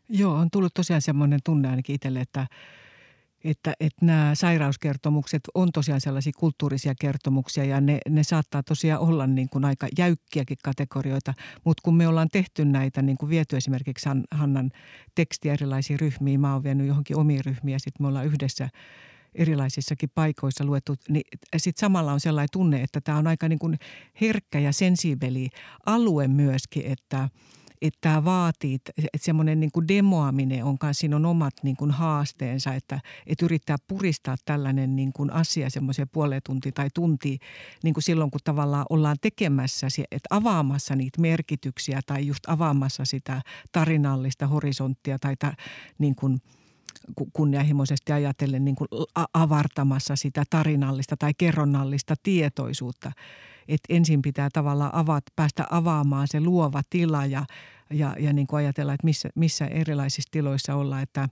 [0.10, 2.48] Joo, on tullut tosiaan semmoinen tunne ainakin itselle, että,
[3.44, 9.28] että, että nämä sairauskertomukset on tosiaan sellaisia kulttuurisia kertomuksia ja ne, ne saattaa tosiaan olla
[9.28, 11.34] niin kuin aika jäykkiäkin kategorioita.
[11.64, 14.72] Mutta kun me ollaan tehty näitä, niin kuin viety esimerkiksi Hannan
[15.16, 18.70] tekstiä erilaisiin ryhmiin, mä oon vienyt johonkin omiin ryhmiin ja sitten me ollaan yhdessä–
[19.36, 21.24] erilaisissakin paikoissa luettu, niin
[21.58, 23.80] sitten samalla on sellainen tunne, että tämä on aika niin kuin
[24.22, 25.50] herkkä ja sensibeli
[25.86, 27.30] alue myöskin, että
[27.82, 31.92] että tämä vaatii, että semmoinen niin kuin demoaminen on kanssa, siinä on omat niin kuin
[31.92, 37.40] haasteensa, että, että yrittää puristaa tällainen niin kuin asia semmoiseen puoleen tunti tai tunti
[37.84, 43.42] niin kuin silloin, kun tavallaan ollaan tekemässä, että avaamassa niitä merkityksiä tai just avaamassa sitä
[43.72, 45.54] tarinallista horisonttia tai ta,
[46.00, 46.38] niin kuin–
[47.34, 48.88] kunnianhimoisesti ajatellen niin kuin
[49.34, 53.12] avartamassa sitä tarinallista tai kerronnallista tietoisuutta.
[53.68, 57.46] että ensin pitää tavallaan avaat, päästä avaamaan se luova tila ja,
[57.90, 61.30] ja, ja niin kuin ajatella, että missä, missä erilaisissa tiloissa ollaan, että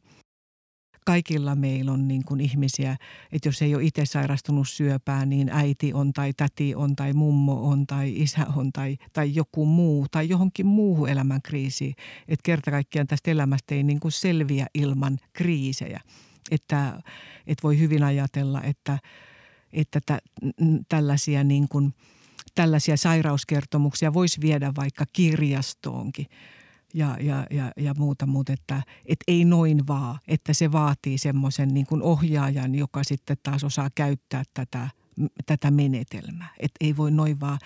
[1.05, 2.97] kaikilla meillä on niin kuin ihmisiä,
[3.31, 7.69] että jos ei ole itse sairastunut syöpään, niin äiti on tai täti on tai mummo
[7.69, 11.95] on tai isä on tai, tai joku muu tai johonkin muuhun elämänkriisiin.
[12.27, 16.01] Että kerta kaikkiaan tästä elämästä ei niin kuin selviä ilman kriisejä.
[16.51, 17.01] Että,
[17.47, 18.99] että voi hyvin ajatella, että,
[19.73, 20.19] että tä,
[20.89, 21.93] tällaisia niin kuin,
[22.55, 26.25] tällaisia sairauskertomuksia voisi viedä vaikka kirjastoonkin–
[26.93, 31.73] ja, ja, ja, ja muuta, mutta että, että ei noin vaan, että se vaatii semmoisen
[31.73, 34.89] niin kuin ohjaajan, joka sitten taas osaa käyttää tätä
[35.45, 36.53] tätä menetelmää.
[36.59, 37.59] Että ei voi noin vaan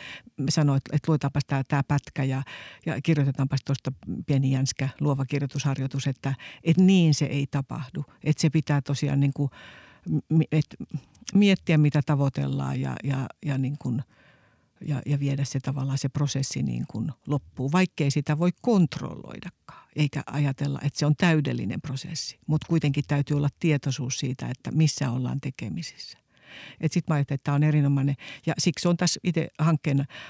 [0.49, 2.43] sanoa, että, että luetaanpas tämä, tämä pätkä ja,
[2.85, 3.91] ja kirjoitetaanpas tuosta
[4.25, 8.05] pieni jänskä luova kirjoitusharjoitus, että, että niin se ei tapahdu.
[8.23, 9.49] Että se pitää tosiaan niin kuin,
[10.51, 10.75] että
[11.33, 14.03] miettiä, mitä tavoitellaan ja, ja, ja niin kuin–
[14.87, 19.87] ja, ja viedä se tavallaan se prosessi niin kuin loppuun, vaikkei sitä voi kontrolloidakaan.
[19.95, 25.11] Eikä ajatella, että se on täydellinen prosessi, mutta kuitenkin täytyy olla tietoisuus siitä, että missä
[25.11, 26.17] ollaan tekemisissä.
[26.81, 28.15] Sitten mä ajattelin, että tämä on erinomainen
[28.45, 29.47] ja siksi on tässä itse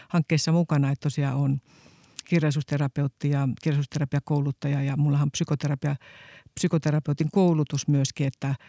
[0.09, 1.61] hankkeessa mukana, että tosiaan on
[2.25, 5.95] kirjallisuusterapeutti ja kirjallisuusterapiakouluttaja ja mullahan psykoterapia,
[6.55, 8.55] psykoterapeutin koulutus myöskin, että–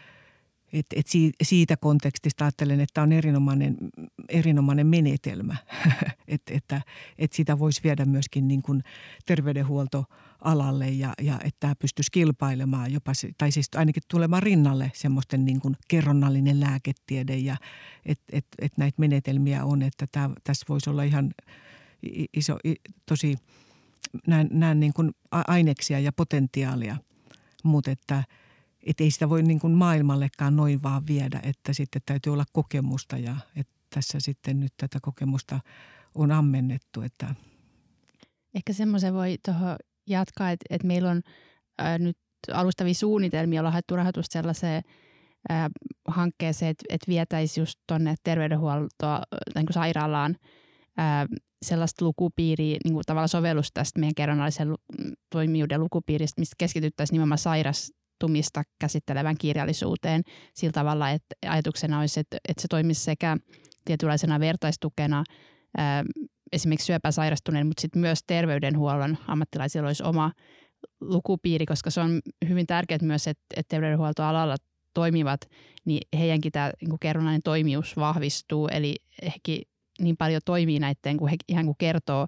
[0.79, 1.07] et, et
[1.43, 3.77] siitä kontekstista ajattelen, että on erinomainen,
[4.29, 5.55] erinomainen menetelmä,
[6.27, 6.81] et, että
[7.17, 8.83] et sitä voisi viedä myöskin niin kuin
[9.25, 15.61] terveydenhuoltoalalle ja, ja että tämä pystyisi kilpailemaan jopa, tai siis ainakin tulemaan rinnalle semmoisten niin
[15.61, 17.57] kuin kerronnallinen lääketiede ja
[18.05, 21.31] että et, et näitä menetelmiä on, että tämä, tässä voisi olla ihan
[22.33, 22.57] iso,
[23.05, 23.35] tosi
[24.27, 26.97] näin, näin niin kuin aineksia ja potentiaalia,
[27.63, 28.23] mutta että–
[28.85, 33.17] että ei sitä voi niin kuin maailmallekaan noin vaan viedä, että sitten täytyy olla kokemusta
[33.17, 35.59] ja että tässä sitten nyt tätä kokemusta
[36.15, 37.01] on ammennettu.
[37.01, 37.35] Että.
[38.55, 39.75] Ehkä semmoisen voi tuohon
[40.07, 41.21] jatkaa, että, että meillä on
[41.77, 42.17] ää, nyt
[42.53, 44.83] alustavia suunnitelmia, olla haettu rahoitusta sellaiseen
[45.49, 45.69] ää,
[46.07, 49.21] hankkeeseen, että, että vietäisiin just tuonne terveydenhuoltoa
[49.55, 50.35] niin sairaalaan
[50.97, 51.25] ää,
[51.65, 54.75] sellaista lukupiiriä, niin kuin tavallaan sovellus tästä meidän kerronnallisen
[55.29, 60.21] toimijuuden lukupiiristä, mistä keskityttäisiin nimenomaan sairas, muuttumista käsittelevän kirjallisuuteen
[60.53, 63.37] sillä tavalla, että ajatuksena olisi, että, että se toimisi sekä
[63.85, 65.23] tietynlaisena vertaistukena
[65.77, 66.03] ää,
[66.51, 70.31] esimerkiksi syöpäsairastuneen, mutta sitten myös terveydenhuollon ammattilaisilla olisi oma
[71.01, 74.55] lukupiiri, koska se on hyvin tärkeää myös, että, että terveydenhuoltoalalla
[74.93, 75.41] toimivat,
[75.85, 79.51] niin heidänkin tämä niin kerronnainen toimijuus vahvistuu, eli ehkä
[79.99, 82.27] niin paljon toimii näiden, kun he ihan kuin kertoo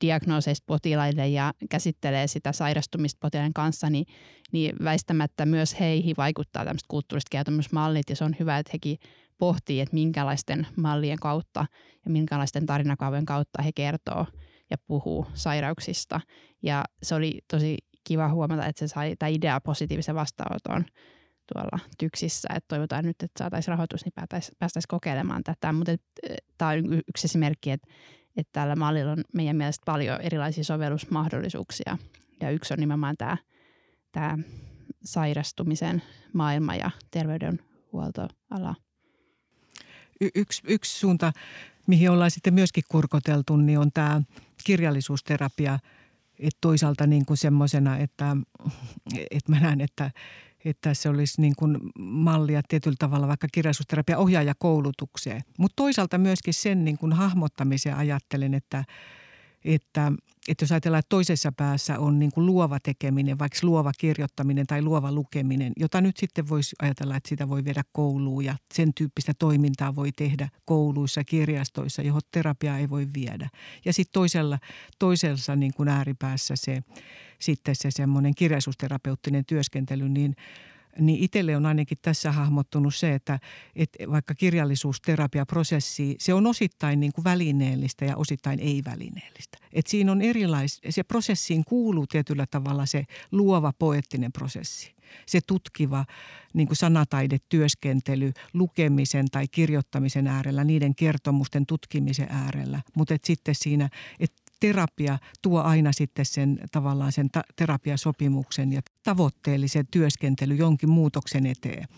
[0.00, 4.06] diagnooseista potilaille ja käsittelee sitä sairastumista potilaiden kanssa, niin,
[4.52, 8.98] niin väistämättä myös heihin vaikuttaa tämmöiset kulttuuriset kertomusmallit ja se on hyvä, että hekin
[9.38, 11.66] pohtii, että minkälaisten mallien kautta
[12.04, 14.26] ja minkälaisten tarinakaavojen kautta he kertoo
[14.70, 16.20] ja puhuu sairauksista.
[16.62, 20.84] Ja se oli tosi kiva huomata, että se sai tämä idea positiivisen vastaanoton
[21.52, 24.12] tuolla tyksissä, että toivotaan nyt, että saataisiin rahoitus, niin
[24.58, 25.72] päästäisiin kokeilemaan tätä.
[25.72, 25.92] Mutta
[26.58, 27.88] tämä on yksi esimerkki, että,
[28.38, 31.98] että tällä mallilla on meidän mielestä paljon erilaisia sovellusmahdollisuuksia.
[32.40, 33.36] Ja yksi on nimenomaan tämä,
[34.12, 34.38] tämä
[35.04, 38.74] sairastumisen maailma ja terveydenhuoltoala.
[40.20, 41.32] Y- yksi, yksi suunta,
[41.86, 44.22] mihin ollaan sitten myöskin kurkoteltu, niin on tämä
[44.64, 45.78] kirjallisuusterapia.
[46.38, 48.36] Että toisaalta niin kuin semmoisena, että,
[49.30, 50.10] että mä näen, että,
[50.64, 55.40] että se olisi niin kuin mallia tietyllä tavalla vaikka kirjallisuusterapia ohjaajakoulutukseen.
[55.58, 58.84] Mutta toisaalta myöskin sen niin kuin hahmottamiseen ajattelen, että–
[59.74, 60.12] että,
[60.48, 64.82] että jos ajatellaan, että toisessa päässä on niin kuin luova tekeminen, vaikka luova kirjoittaminen tai
[64.82, 69.32] luova lukeminen, jota nyt sitten voisi ajatella, että sitä voi viedä kouluun ja sen tyyppistä
[69.38, 73.48] toimintaa voi tehdä kouluissa, kirjastoissa, johon terapiaa ei voi viedä.
[73.84, 74.58] Ja sitten toisella,
[74.98, 76.82] toisella niin kuin ääripäässä se,
[77.38, 80.34] sitten se semmoinen kirjallisuusterapeuttinen työskentely, niin–
[81.00, 83.38] niin itselle on ainakin tässä hahmottunut se, että,
[83.76, 89.58] että vaikka kirjallisuusterapiaprosessi, se on osittain niin kuin välineellistä ja osittain ei-välineellistä.
[89.72, 94.94] Että siinä on erilais, se prosessiin kuuluu tietyllä tavalla se luova poettinen prosessi.
[95.26, 96.04] Se tutkiva
[96.54, 102.82] niin kuin sanataidetyöskentely lukemisen tai kirjoittamisen äärellä, niiden kertomusten tutkimisen äärellä.
[102.96, 103.88] Mutta sitten siinä,
[104.20, 111.46] että terapia tuo aina sitten sen tavallaan sen ta- terapiasopimuksen ja tavoitteellisen työskentely jonkin muutoksen
[111.46, 111.88] eteen.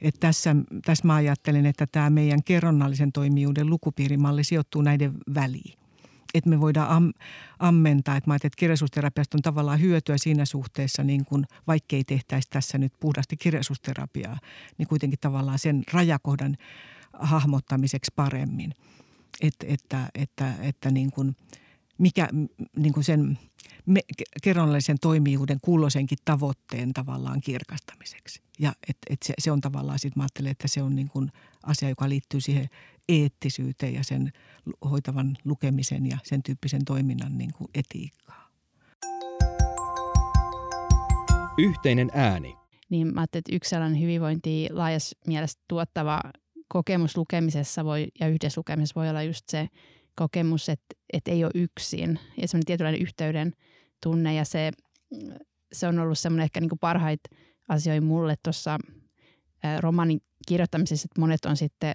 [0.00, 5.78] Et tässä, tässä mä ajattelen, että tämä meidän kerronnallisen toimijuuden lukupiirimalli sijoittuu näiden väliin.
[6.34, 7.12] Että me voidaan am,
[7.58, 12.78] ammentaa, että mä että kirjallisuusterapiasta on tavallaan hyötyä siinä suhteessa, niin kuin vaikkei tehtäisi tässä
[12.78, 14.38] nyt puhdasti kirjallisuusterapiaa,
[14.78, 16.56] niin kuitenkin tavallaan sen rajakohdan
[17.12, 18.74] hahmottamiseksi paremmin.
[19.40, 21.36] Et, että, että, että niin kuin–
[22.02, 22.28] mikä
[22.76, 23.38] niin kuin sen
[23.86, 24.00] me,
[24.42, 28.42] kerronnallisen toimijuuden kulloisenkin tavoitteen tavallaan kirkastamiseksi.
[28.58, 31.32] Ja et, et se, se on tavallaan, sitten mä ajattelen, että se on niin kuin
[31.62, 32.68] asia, joka liittyy siihen
[33.08, 34.32] eettisyyteen ja sen
[34.90, 38.52] hoitavan lukemisen ja sen tyyppisen toiminnan niin kuin etiikkaan.
[41.58, 42.56] Yhteinen ääni.
[42.90, 46.20] Niin mä ajattelin, että yksi sellainen hyvinvointi laajassa mielessä tuottava
[46.68, 49.68] kokemus lukemisessa voi, ja yhdessä lukemisessa voi olla just se–
[50.16, 53.52] kokemus, että, että ei ole yksin ja semmoinen tietynlainen yhteyden
[54.02, 54.70] tunne ja se,
[55.72, 57.30] se on ollut semmoinen ehkä niin kuin parhaita
[57.68, 58.78] asioita mulle tuossa
[59.80, 61.94] romaanin kirjoittamisessa, että monet on sitten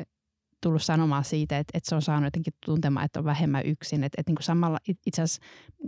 [0.61, 4.03] tullut sanomaan siitä, että, että se on saanut jotenkin tuntemaan, että on vähemmän yksin.
[4.03, 5.41] Että, että niin kuin samalla itse asiassa,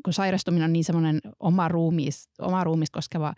[0.04, 3.34] kun sairastuminen on niin semmoinen oma ruumis, oma ruumis koskeva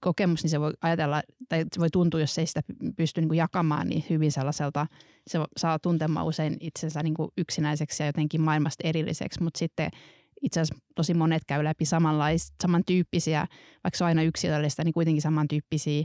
[0.00, 2.60] kokemus, niin se voi ajatella, tai se voi tuntua, jos ei sitä
[2.96, 4.86] pysty niin kuin jakamaan niin hyvin sellaiselta,
[5.26, 9.90] se saa tuntemaan usein itsensä niin kuin yksinäiseksi ja jotenkin maailmasta erilliseksi, mutta sitten
[10.42, 13.46] itse asiassa tosi monet käy läpi samanlais, samantyyppisiä,
[13.84, 16.04] vaikka se on aina yksilöllistä, niin kuitenkin samantyyppisiä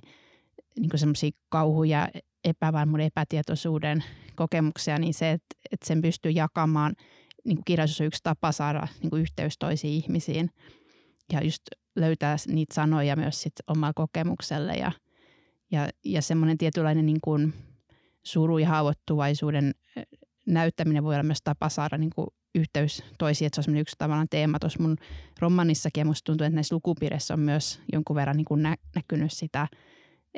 [0.80, 2.10] niin kuin semmoisia kauhuja,
[2.43, 4.04] epävarmuuden, epätietoisuuden
[4.36, 6.96] kokemuksia, niin se, että, että sen pystyy jakamaan,
[7.46, 10.50] niin kuin kirjallisuus on yksi tapa saada niin kuin yhteys toisiin ihmisiin.
[11.34, 11.62] Ja just
[11.96, 14.91] löytää niitä sanoja myös sit omaa kokemukselle ja,
[15.72, 17.54] ja, ja semmoinen tietynlainen niin kuin
[18.24, 19.72] suru ja haavoittuvaisuuden
[20.46, 24.28] näyttäminen voi olla myös tapa saada niin kuin yhteys toisiin, että se on yksi tavallaan
[24.30, 24.98] teema tuossa mun
[25.39, 29.32] romanissakin ja musta tuntuu, että näissä lukupiireissä on myös jonkun verran niin kuin nä- näkynyt
[29.32, 29.68] sitä,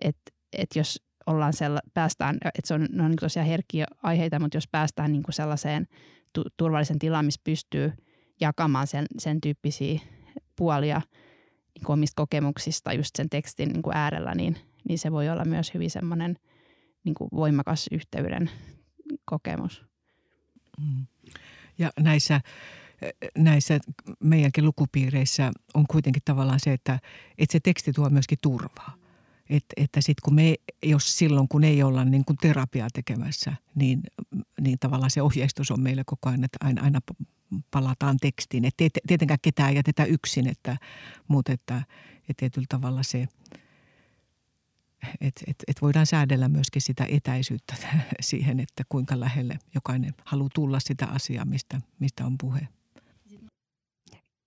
[0.01, 4.39] että, että jos ollaan sella, päästään, että se on, ne on niin tosiaan herkkiä aiheita,
[4.39, 5.87] mutta jos päästään niin kuin sellaiseen
[6.33, 7.93] tu- turvallisen tilaan, missä pystyy
[8.41, 9.99] jakamaan sen, sen tyyppisiä
[10.55, 11.01] puolia
[11.77, 14.57] niin kuin omista kokemuksista just sen tekstin niin kuin äärellä, niin,
[14.89, 16.37] niin se voi olla myös hyvin semmoinen
[17.03, 18.49] niin kuin voimakas yhteyden
[19.25, 19.85] kokemus.
[20.81, 21.05] Mm.
[21.77, 22.41] Ja näissä,
[23.37, 23.79] näissä
[24.23, 26.99] meidänkin lukupiireissä on kuitenkin tavallaan se, että,
[27.37, 28.93] että se teksti tuo myöskin turvaa.
[29.49, 34.01] Et, että sitten kun me, jos silloin kun ei olla niin kuin terapiaa tekemässä, niin,
[34.61, 36.99] niin tavallaan se ohjeistus on meille koko ajan, että aina, aina
[37.71, 38.65] palataan tekstiin.
[38.65, 40.77] Että tietenkään ketään jätetä yksin, että,
[41.27, 41.81] mutta että,
[42.15, 43.27] että tietyllä tavalla se,
[45.21, 47.75] että et, et voidaan säädellä myöskin sitä etäisyyttä
[48.19, 52.67] siihen, että kuinka lähelle jokainen haluaa tulla sitä asiaa, mistä, mistä on puhe.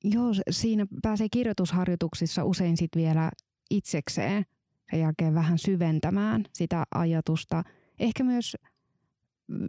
[0.04, 3.30] Joo, siinä pääsee kirjoitusharjoituksissa usein sitten vielä
[3.70, 4.44] itsekseen
[4.90, 7.64] sen jälkeen vähän syventämään sitä ajatusta.
[7.98, 8.56] Ehkä myös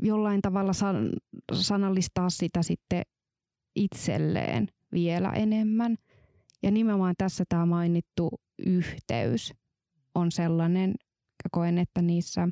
[0.01, 1.13] jollain tavalla san-
[1.53, 3.01] sanallistaa sitä sitten
[3.75, 5.97] itselleen vielä enemmän.
[6.63, 8.29] Ja nimenomaan tässä tämä mainittu
[8.65, 9.53] yhteys
[10.15, 10.95] on sellainen,
[11.51, 12.47] koen, että niissä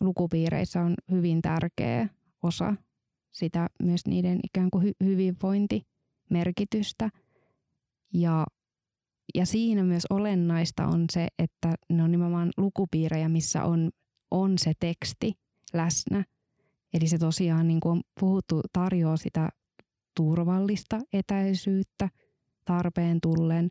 [0.00, 2.08] lukupiireissä on hyvin tärkeä
[2.42, 2.74] osa
[3.30, 7.10] sitä myös niiden ikään kuin hy- hyvinvointimerkitystä.
[8.14, 8.46] Ja,
[9.34, 13.90] ja siinä myös olennaista on se, että ne on nimenomaan lukupiirejä, missä on,
[14.30, 15.32] on se teksti
[15.72, 16.24] läsnä.
[16.94, 19.48] Eli se tosiaan, niin kuin on puhuttu, tarjoaa sitä
[20.16, 22.08] turvallista etäisyyttä
[22.64, 23.70] tarpeen tullen.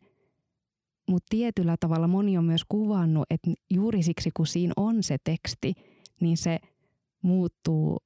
[1.10, 5.74] Mutta tietyllä tavalla moni on myös kuvannut, että juuri siksi kun siinä on se teksti,
[6.22, 6.60] niin se
[7.22, 7.98] muuttuu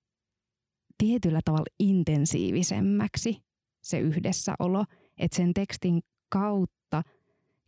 [0.98, 3.44] tietyllä tavalla intensiivisemmäksi
[3.82, 4.86] se yhdessäolo,
[5.18, 7.04] että sen tekstin kautta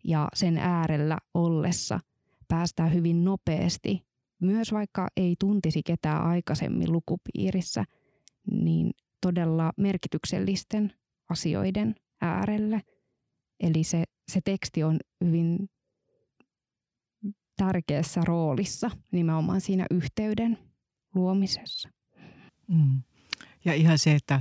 [0.03, 1.99] ja sen äärellä ollessa
[2.47, 4.05] päästään hyvin nopeasti,
[4.41, 7.85] myös vaikka ei tuntisi ketään aikaisemmin lukupiirissä,
[8.51, 8.91] niin
[9.25, 10.93] todella merkityksellisten
[11.29, 12.81] asioiden äärelle.
[13.59, 15.69] Eli se, se teksti on hyvin
[17.57, 20.57] tärkeässä roolissa nimenomaan siinä yhteyden
[21.15, 21.89] luomisessa.
[22.67, 23.01] Mm.
[23.65, 24.35] Ja ihan se, että,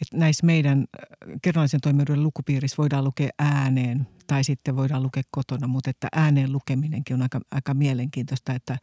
[0.00, 5.66] että näissä meidän äh, kerrallisen toimijuuden lukupiirissä voidaan lukea ääneen tai sitten voidaan lukea kotona,
[5.66, 8.76] mutta että ääneen lukeminenkin on aika, aika mielenkiintoista, että,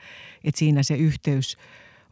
[0.44, 1.58] että siinä se yhteys–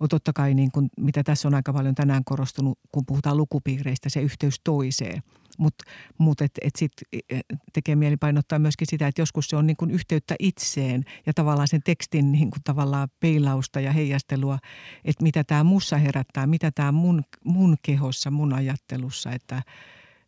[0.01, 4.09] on totta kai, niin kuin, mitä tässä on aika paljon tänään korostunut, kun puhutaan lukupiireistä,
[4.09, 5.23] se yhteys toiseen.
[5.57, 5.83] Mutta
[6.17, 6.91] mut et, et sit
[7.29, 7.39] e,
[7.73, 11.67] tekee mieli painottaa myöskin sitä, että joskus se on niin kuin yhteyttä itseen ja tavallaan
[11.67, 14.59] sen tekstin niin kuin tavallaan peilausta ja heijastelua,
[15.05, 19.63] että mitä tämä mussa herättää, mitä tämä mun, mun kehossa, mun ajattelussa, että,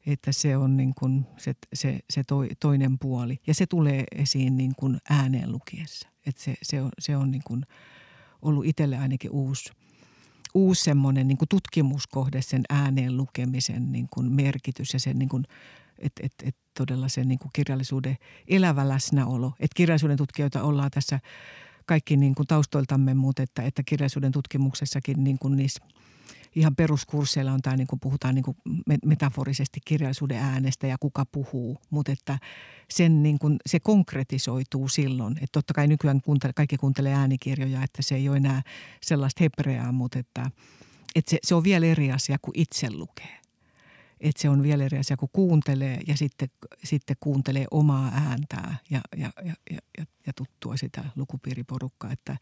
[0.05, 3.39] että se on niin kuin se, se, se toi, toinen puoli.
[3.47, 6.09] Ja se tulee esiin niin kuin ääneen lukiessa.
[6.25, 7.65] Että se, se on, se on niin kuin–
[8.43, 9.71] ollut itselle ainakin uusi,
[10.53, 15.43] uusi semmoinen niin tutkimuskohde sen ääneen lukemisen niin kuin merkitys ja sen niin kuin,
[15.99, 18.17] että et, et todella sen niin kuin kirjallisuuden
[18.47, 19.53] elävä läsnäolo.
[19.59, 21.19] Että kirjallisuuden tutkijoita ollaan tässä
[21.85, 25.85] kaikki niin kuin taustoiltamme, mutta että, että kirjallisuuden tutkimuksessakin niin kuin niissä–
[26.55, 28.57] ihan peruskursseilla on tämä, niin kuin puhutaan niin kuin
[29.05, 32.39] metaforisesti kirjallisuuden äänestä ja kuka puhuu, mutta että
[32.89, 35.33] sen niin kuin, se konkretisoituu silloin.
[35.33, 38.61] Että totta kai nykyään kuuntele, kaikki kuuntelee äänikirjoja, että se ei ole enää
[39.01, 40.51] sellaista hebreaa, mutta että,
[41.15, 43.39] että se, se on vielä eri asia kuin itse lukee.
[44.21, 46.49] Että se on vielä eri asia, kun kuuntelee ja sitten,
[46.83, 52.11] sitten kuuntelee omaa ääntää ja, ja, ja, ja, ja tuttua sitä lukupiiriporukkaa.
[52.11, 52.37] Että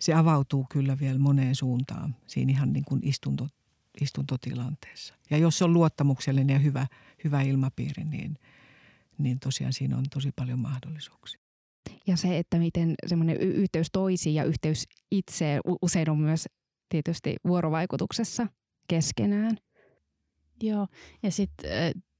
[0.00, 3.48] se avautuu kyllä vielä moneen suuntaan siinä ihan niin kuin istunto,
[4.00, 5.14] istuntotilanteessa.
[5.30, 6.86] Ja jos on luottamuksellinen ja hyvä,
[7.24, 8.38] hyvä ilmapiiri, niin,
[9.18, 11.40] niin tosiaan siinä on tosi paljon mahdollisuuksia.
[12.06, 16.48] Ja se, että miten semmoinen y- yhteys toisiin ja yhteys itseen usein on myös
[16.88, 18.46] tietysti vuorovaikutuksessa
[18.88, 19.56] keskenään.
[20.62, 20.86] Joo,
[21.22, 21.70] ja sitten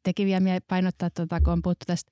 [0.02, 2.10] teki vielä painottaa, tuota, kun on puhuttu tästä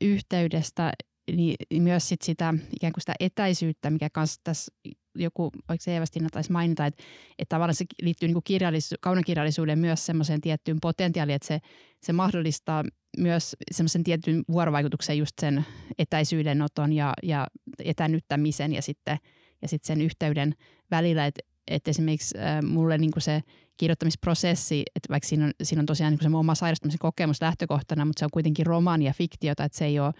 [0.00, 0.92] yhteydestä
[1.32, 4.72] niin myös sit sitä ikään kuin sitä etäisyyttä, mikä kanssa tässä
[5.14, 7.04] joku, oliko se Eevastina taisi mainita, että,
[7.38, 11.60] että tavallaan se liittyy niin kirjallisu- kaunokirjallisuuden myös semmoiseen tiettyyn potentiaaliin, että se,
[12.02, 12.84] se mahdollistaa
[13.18, 15.66] myös semmoisen tietyn vuorovaikutuksen just sen
[15.98, 17.46] etäisyydenoton ja, ja
[17.84, 19.18] etänyttämisen ja sitten,
[19.62, 20.54] ja sitten sen yhteyden
[20.90, 23.42] välillä, että, että esimerkiksi äh, mulle niin kuin se
[23.76, 28.20] kirjoittamisprosessi, että vaikka siinä on, siinä on tosiaan niin se oma sairastumisen kokemus lähtökohtana, mutta
[28.20, 30.12] se on kuitenkin romaani ja fiktiota, että se ei ole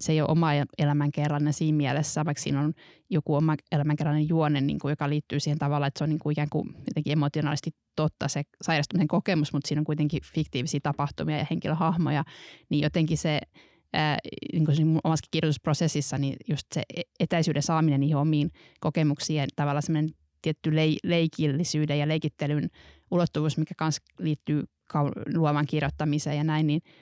[0.00, 2.74] se ei ole oma elämänkerrallinen siinä mielessä, vaikka siinä on
[3.10, 6.32] joku oma elämänkerrallinen juone, niin kuin, joka liittyy siihen tavalla, että se on niin kuin
[6.32, 11.46] ikään kuin jotenkin emotionaalisesti totta se sairastumisen kokemus, mutta siinä on kuitenkin fiktiivisiä tapahtumia ja
[11.50, 12.24] henkilöhahmoja,
[12.68, 13.40] niin jotenkin se
[13.92, 14.18] ää,
[14.52, 19.82] niin kuin omassa kirjoitusprosessissa, niin just se e-, etäisyyden saaminen niihin omiin kokemuksiin ja tavallaan
[19.82, 20.14] semmoinen
[20.44, 22.70] tietty lei- leikillisyyden ja leikittelyn
[23.10, 24.64] ulottuvuus, mikä myös liittyy
[25.34, 26.82] luovan kirjoittamiseen ja näin, niin–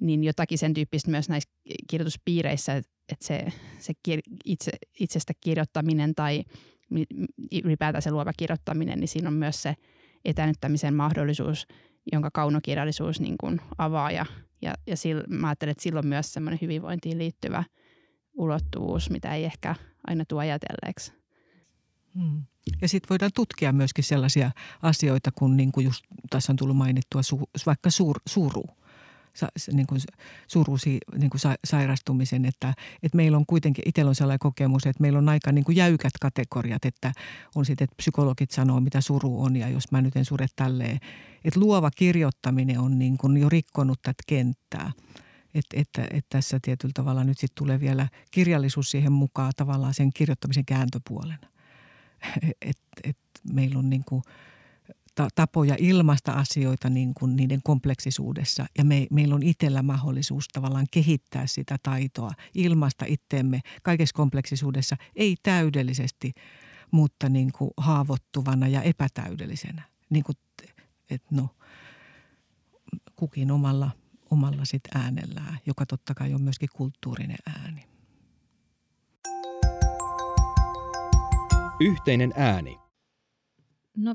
[0.00, 1.50] niin jotakin sen tyyppistä myös näissä
[1.90, 3.46] kirjoituspiireissä, että se,
[3.78, 3.92] se
[4.44, 6.44] itse, itsestä kirjoittaminen tai
[7.64, 9.74] ylipäätään se luova kirjoittaminen, niin siinä on myös se
[10.24, 11.66] etänyttämisen mahdollisuus,
[12.12, 14.10] jonka kaunokirjallisuus niin kuin avaa.
[14.10, 14.26] Ja,
[14.62, 17.64] ja, ja sillä, mä ajattelen, että sillä on myös semmoinen hyvinvointiin liittyvä
[18.34, 19.74] ulottuvuus, mitä ei ehkä
[20.06, 21.12] aina tuo ajatelleeksi.
[22.14, 22.42] Hmm.
[22.82, 24.50] Ja sitten voidaan tutkia myöskin sellaisia
[24.82, 28.64] asioita, kun niin kuin just tässä on tullut mainittua su, vaikka sur, suru–
[29.72, 30.00] niin kuin
[30.48, 35.18] surusi niin kuin sairastumisen, että, että meillä on kuitenkin, itsellä on sellainen kokemus, että meillä
[35.18, 37.12] on aika niin kuin jäykät kategoriat, että
[37.54, 40.98] on sitten, että psykologit sanoo, mitä suru on ja jos mä nyt en sure tälleen.
[41.44, 44.92] Että luova kirjoittaminen on niin kuin jo rikkonut tätä kenttää.
[45.54, 50.12] Että, että, että tässä tietyllä tavalla nyt sitten tulee vielä kirjallisuus siihen mukaan tavallaan sen
[50.12, 51.53] kirjoittamisen kääntöpuolena.
[52.62, 53.18] Että et
[53.52, 54.22] meillä on niin kuin–
[55.34, 58.66] tapoja ilmaista asioita niin kuin niiden kompleksisuudessa.
[58.78, 65.36] Ja me, meillä on itsellä mahdollisuus tavallaan kehittää sitä taitoa, ilmaista itteemme kaikessa kompleksisuudessa, ei
[65.42, 66.32] täydellisesti,
[66.90, 69.82] mutta niin kuin haavoittuvana ja epätäydellisenä.
[70.10, 70.36] Niin kuin,
[71.10, 71.48] että no,
[73.16, 73.90] kukin omalla,
[74.30, 77.93] omalla sit äänellään, joka totta kai on myöskin kulttuurinen ääni.
[81.80, 82.78] Yhteinen ääni.
[83.96, 84.14] No,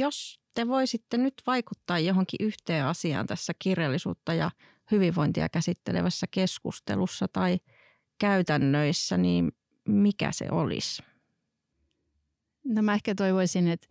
[0.00, 4.50] jos te voisitte nyt vaikuttaa johonkin yhteen asiaan tässä kirjallisuutta ja
[4.90, 7.58] hyvinvointia käsittelevässä keskustelussa tai
[8.18, 9.52] käytännöissä, niin
[9.88, 11.02] mikä se olisi?
[12.64, 13.86] No mä ehkä toivoisin, että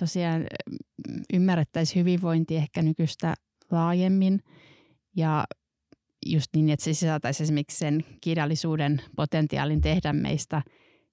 [0.00, 3.34] tosiaan mm, ymmärrettäisiin hyvinvointi ehkä nykyistä
[3.70, 4.42] laajemmin
[5.16, 5.44] ja
[6.26, 10.62] just niin, että se sisältäisi esimerkiksi sen kirjallisuuden potentiaalin tehdä meistä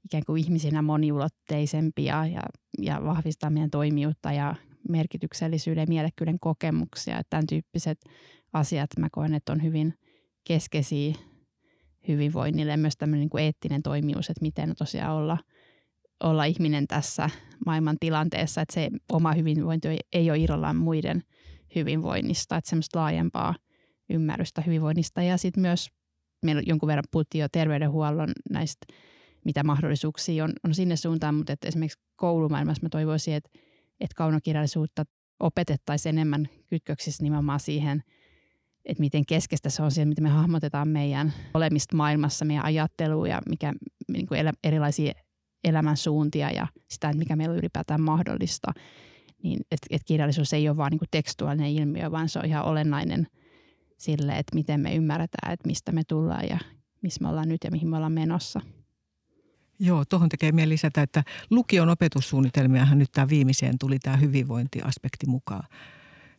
[0.05, 2.41] ikään kuin ihmisinä moniulotteisempia ja,
[2.81, 4.55] ja vahvistaa meidän toimijuutta ja
[4.89, 7.19] merkityksellisyyden ja mielekkyyden kokemuksia.
[7.19, 7.97] Että tämän tyyppiset
[8.53, 9.93] asiat mä koen, että on hyvin
[10.47, 11.13] keskeisiä
[12.07, 15.37] hyvinvoinnille ja myös tämmöinen niin kuin eettinen toimijuus, että miten tosiaan olla,
[16.23, 17.29] olla ihminen tässä
[17.65, 21.23] maailman tilanteessa, että se oma hyvinvointi ei ole irrallaan muiden
[21.75, 23.55] hyvinvoinnista, että semmoista laajempaa
[24.09, 25.89] ymmärrystä hyvinvoinnista ja sitten myös
[26.45, 28.85] meillä jonkun verran puhuttiin jo terveydenhuollon näistä,
[29.45, 33.49] mitä mahdollisuuksia on, on sinne suuntaan, mutta että esimerkiksi koulumaailmassa mä toivoisin, että,
[33.99, 35.03] että kaunokirjallisuutta
[35.39, 38.03] opetettaisiin enemmän kytköksissä nimenomaan siihen–
[38.85, 43.41] että miten keskeistä se on siihen, miten me hahmotetaan meidän olemista maailmassa, meidän ajattelua ja
[43.49, 43.73] mikä,
[44.07, 45.13] niin kuin erilaisia
[45.63, 48.71] elämän suuntia ja sitä, että mikä meillä on ylipäätään mahdollista.
[49.43, 53.27] Niin, että et kirjallisuus ei ole vain niin tekstuaalinen ilmiö, vaan se on ihan olennainen
[53.97, 56.57] sille, että miten me ymmärretään, että mistä me tullaan ja
[57.01, 58.61] missä me ollaan nyt ja mihin me ollaan menossa.
[59.79, 65.67] Joo, tuohon tekee mieli lisätä, että lukion opetussuunnitelmiahan nyt tämä viimeiseen tuli tämä hyvinvointiaspekti mukaan.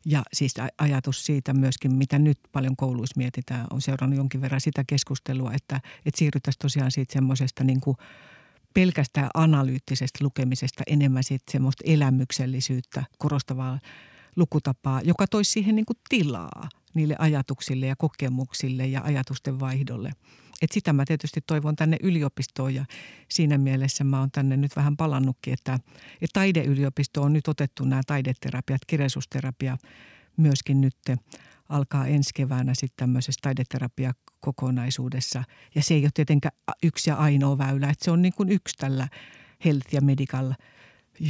[0.04, 4.84] Ja siis ajatus siitä myöskin, mitä nyt paljon kouluissa mietitään, on seurannut jonkin verran sitä
[4.86, 7.96] keskustelua, että, että siirryttäisiin tosiaan siitä semmoisesta niin kuin
[8.74, 13.78] pelkästään analyyttisestä lukemisesta enemmän sitten semmoista elämyksellisyyttä korostavaa
[14.36, 20.12] lukutapaa, joka toisi siihen niin kuin tilaa niille ajatuksille ja kokemuksille ja ajatusten vaihdolle.
[20.62, 22.84] Et sitä mä tietysti toivon tänne yliopistoon ja
[23.28, 25.74] siinä mielessä mä oon tänne nyt vähän palannutkin, että,
[26.12, 29.76] että taideyliopisto on nyt otettu nämä taideterapiat, kirjallisuusterapia
[30.36, 30.96] myöskin nyt
[31.68, 35.44] alkaa ensi keväänä sitten tämmöisessä taideterapiakokonaisuudessa.
[35.74, 38.76] Ja se ei ole tietenkään yksi ja ainoa väylä, että se on niin kuin yksi
[38.76, 39.08] tällä
[39.64, 40.52] health ja medical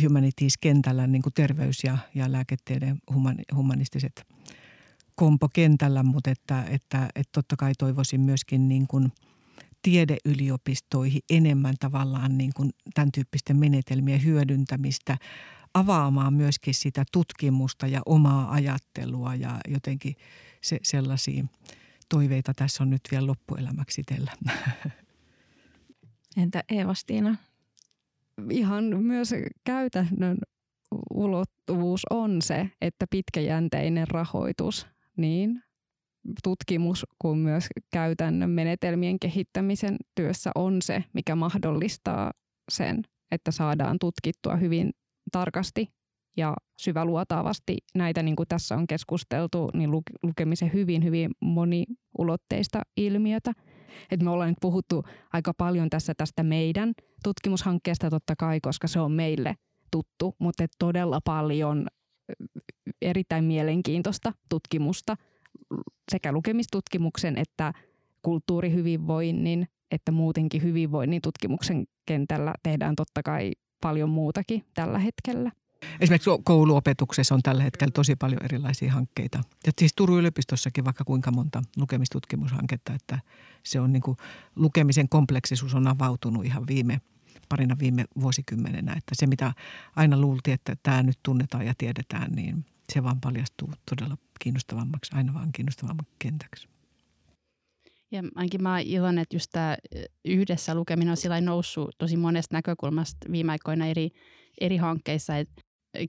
[0.03, 2.99] humanities-kentällä niin kuin terveys- ja, ja lääketieteen
[3.55, 4.22] humanistiset–
[5.16, 9.12] kompokentällä, mutta että, että, että totta kai toivoisin myöskin niin kuin
[9.82, 15.16] tiedeyliopistoihin enemmän tavallaan niin kuin tämän tyyppisten menetelmien hyödyntämistä,
[15.74, 20.14] avaamaan myöskin sitä tutkimusta ja omaa ajattelua ja jotenkin
[20.62, 21.44] se, sellaisia
[22.08, 24.32] toiveita tässä on nyt vielä loppuelämäksi itsellä.
[26.42, 27.36] Entä Eeva-Stiina?
[28.50, 30.38] Ihan myös käytännön
[31.14, 34.86] ulottuvuus on se, että pitkäjänteinen rahoitus
[35.16, 35.62] niin
[36.42, 42.32] tutkimus kuin myös käytännön menetelmien kehittämisen työssä on se, mikä mahdollistaa
[42.70, 44.90] sen, että saadaan tutkittua hyvin
[45.32, 45.88] tarkasti
[46.36, 49.90] ja syväluotaavasti näitä, niin kuin tässä on keskusteltu, niin
[50.22, 53.52] lukemisen hyvin, hyvin moniulotteista ilmiötä.
[54.10, 56.92] Et me ollaan nyt puhuttu aika paljon tässä tästä meidän
[57.24, 59.54] tutkimushankkeesta totta kai, koska se on meille
[59.90, 61.86] tuttu, mutta todella paljon
[63.03, 65.16] erittäin mielenkiintoista tutkimusta
[66.11, 67.72] sekä lukemistutkimuksen että
[68.22, 75.53] kulttuurihyvinvoinnin että muutenkin hyvinvoinnin tutkimuksen kentällä tehdään totta kai paljon muutakin tällä hetkellä.
[76.01, 79.39] Esimerkiksi kouluopetuksessa on tällä hetkellä tosi paljon erilaisia hankkeita.
[79.66, 83.18] Ja siis Turun yliopistossakin vaikka kuinka monta lukemistutkimushanketta, että
[83.62, 84.16] se on niin kuin,
[84.57, 87.01] lukemisen kompleksisuus on avautunut ihan viime,
[87.49, 88.92] parina viime vuosikymmenenä.
[88.92, 89.53] Että se mitä
[89.97, 95.34] aina luultiin, että tämä nyt tunnetaan ja tiedetään, niin se vaan paljastuu todella kiinnostavammaksi, aina
[95.34, 96.68] vaan kiinnostavammaksi kentäksi.
[98.11, 99.76] Ja ainakin mä oon iloinen, että just tämä
[100.24, 104.11] yhdessä lukeminen on sillä noussut tosi monesta näkökulmasta viime aikoina eri,
[104.61, 105.38] eri hankkeissa.
[105.38, 105.51] Et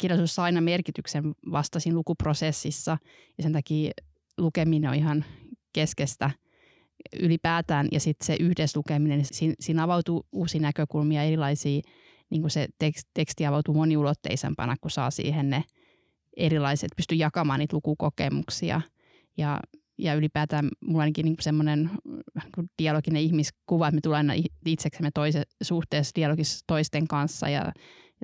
[0.02, 2.98] kirjallisuus saa aina merkityksen vastasin lukuprosessissa
[3.38, 3.92] ja sen takia
[4.38, 5.26] lukeminen on ihan
[5.74, 6.32] keskeistä
[7.20, 7.88] ylipäätään.
[7.92, 11.82] Ja sitten se yhdessä lukeminen, niin siinä, siinä avautuu uusia näkökulmia, erilaisia,
[12.30, 12.68] niin kuin se
[13.14, 15.64] teksti avautuu moniulotteisempana, kun saa siihen ne–
[16.38, 18.82] erilaiset, pysty jakamaan niitä lukukokemuksia
[19.38, 19.60] ja,
[19.98, 21.90] ja ylipäätään mulla ainakin niin semmoinen
[22.82, 27.72] dialoginen ihmiskuva, että me tullaan aina itseksemme toise, suhteessa dialogissa toisten kanssa ja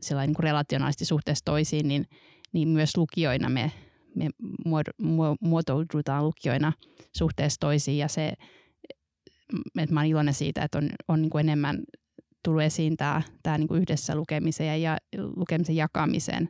[0.01, 2.05] sellainen niin kuin relationaalisesti suhteessa toisiin, niin,
[2.53, 3.71] niin myös lukijoina me,
[4.15, 4.29] me
[5.41, 6.73] muotoudutaan lukijoina
[7.17, 8.34] suhteessa toisiin ja se,
[9.80, 11.84] että mä oon iloinen siitä, että on, on niin kuin enemmän
[12.43, 14.97] tullut esiin tämä, tämä niin kuin yhdessä lukemisen ja
[15.36, 16.49] lukemisen jakamisen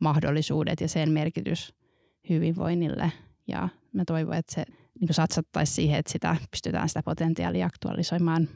[0.00, 1.74] mahdollisuudet ja sen merkitys
[2.28, 3.12] hyvinvoinnille.
[3.48, 4.64] Ja mä toivon, että se
[5.00, 8.48] niin satsattaisiin siihen, että sitä pystytään sitä potentiaalia aktualisoimaan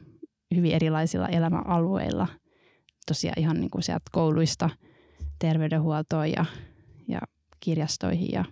[0.55, 2.27] hyvin erilaisilla elämäalueilla.
[3.07, 4.69] Tosiaan ihan niin kuin sieltä kouluista
[5.39, 6.45] terveydenhuoltoon ja,
[7.07, 7.19] ja
[7.59, 8.45] kirjastoihin ja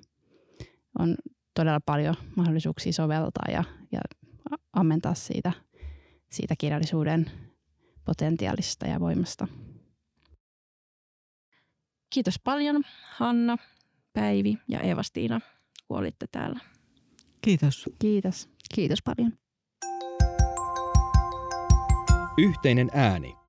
[1.00, 1.16] on
[1.54, 4.00] todella paljon mahdollisuuksia soveltaa ja, ja
[4.74, 5.52] ammentaa siitä,
[6.32, 7.32] siitä kirjallisuuden
[8.06, 9.48] potentiaalista ja voimasta.
[12.10, 12.84] Kiitos paljon
[13.16, 13.58] Hanna,
[14.14, 15.42] Päivi ja Eeva-Stiina,
[15.88, 16.60] kun olitte täällä.
[17.42, 17.90] Kiitos.
[18.00, 18.50] Kiitos.
[18.76, 19.34] Kiitos paljon.
[22.38, 23.43] Yhteinen ääni.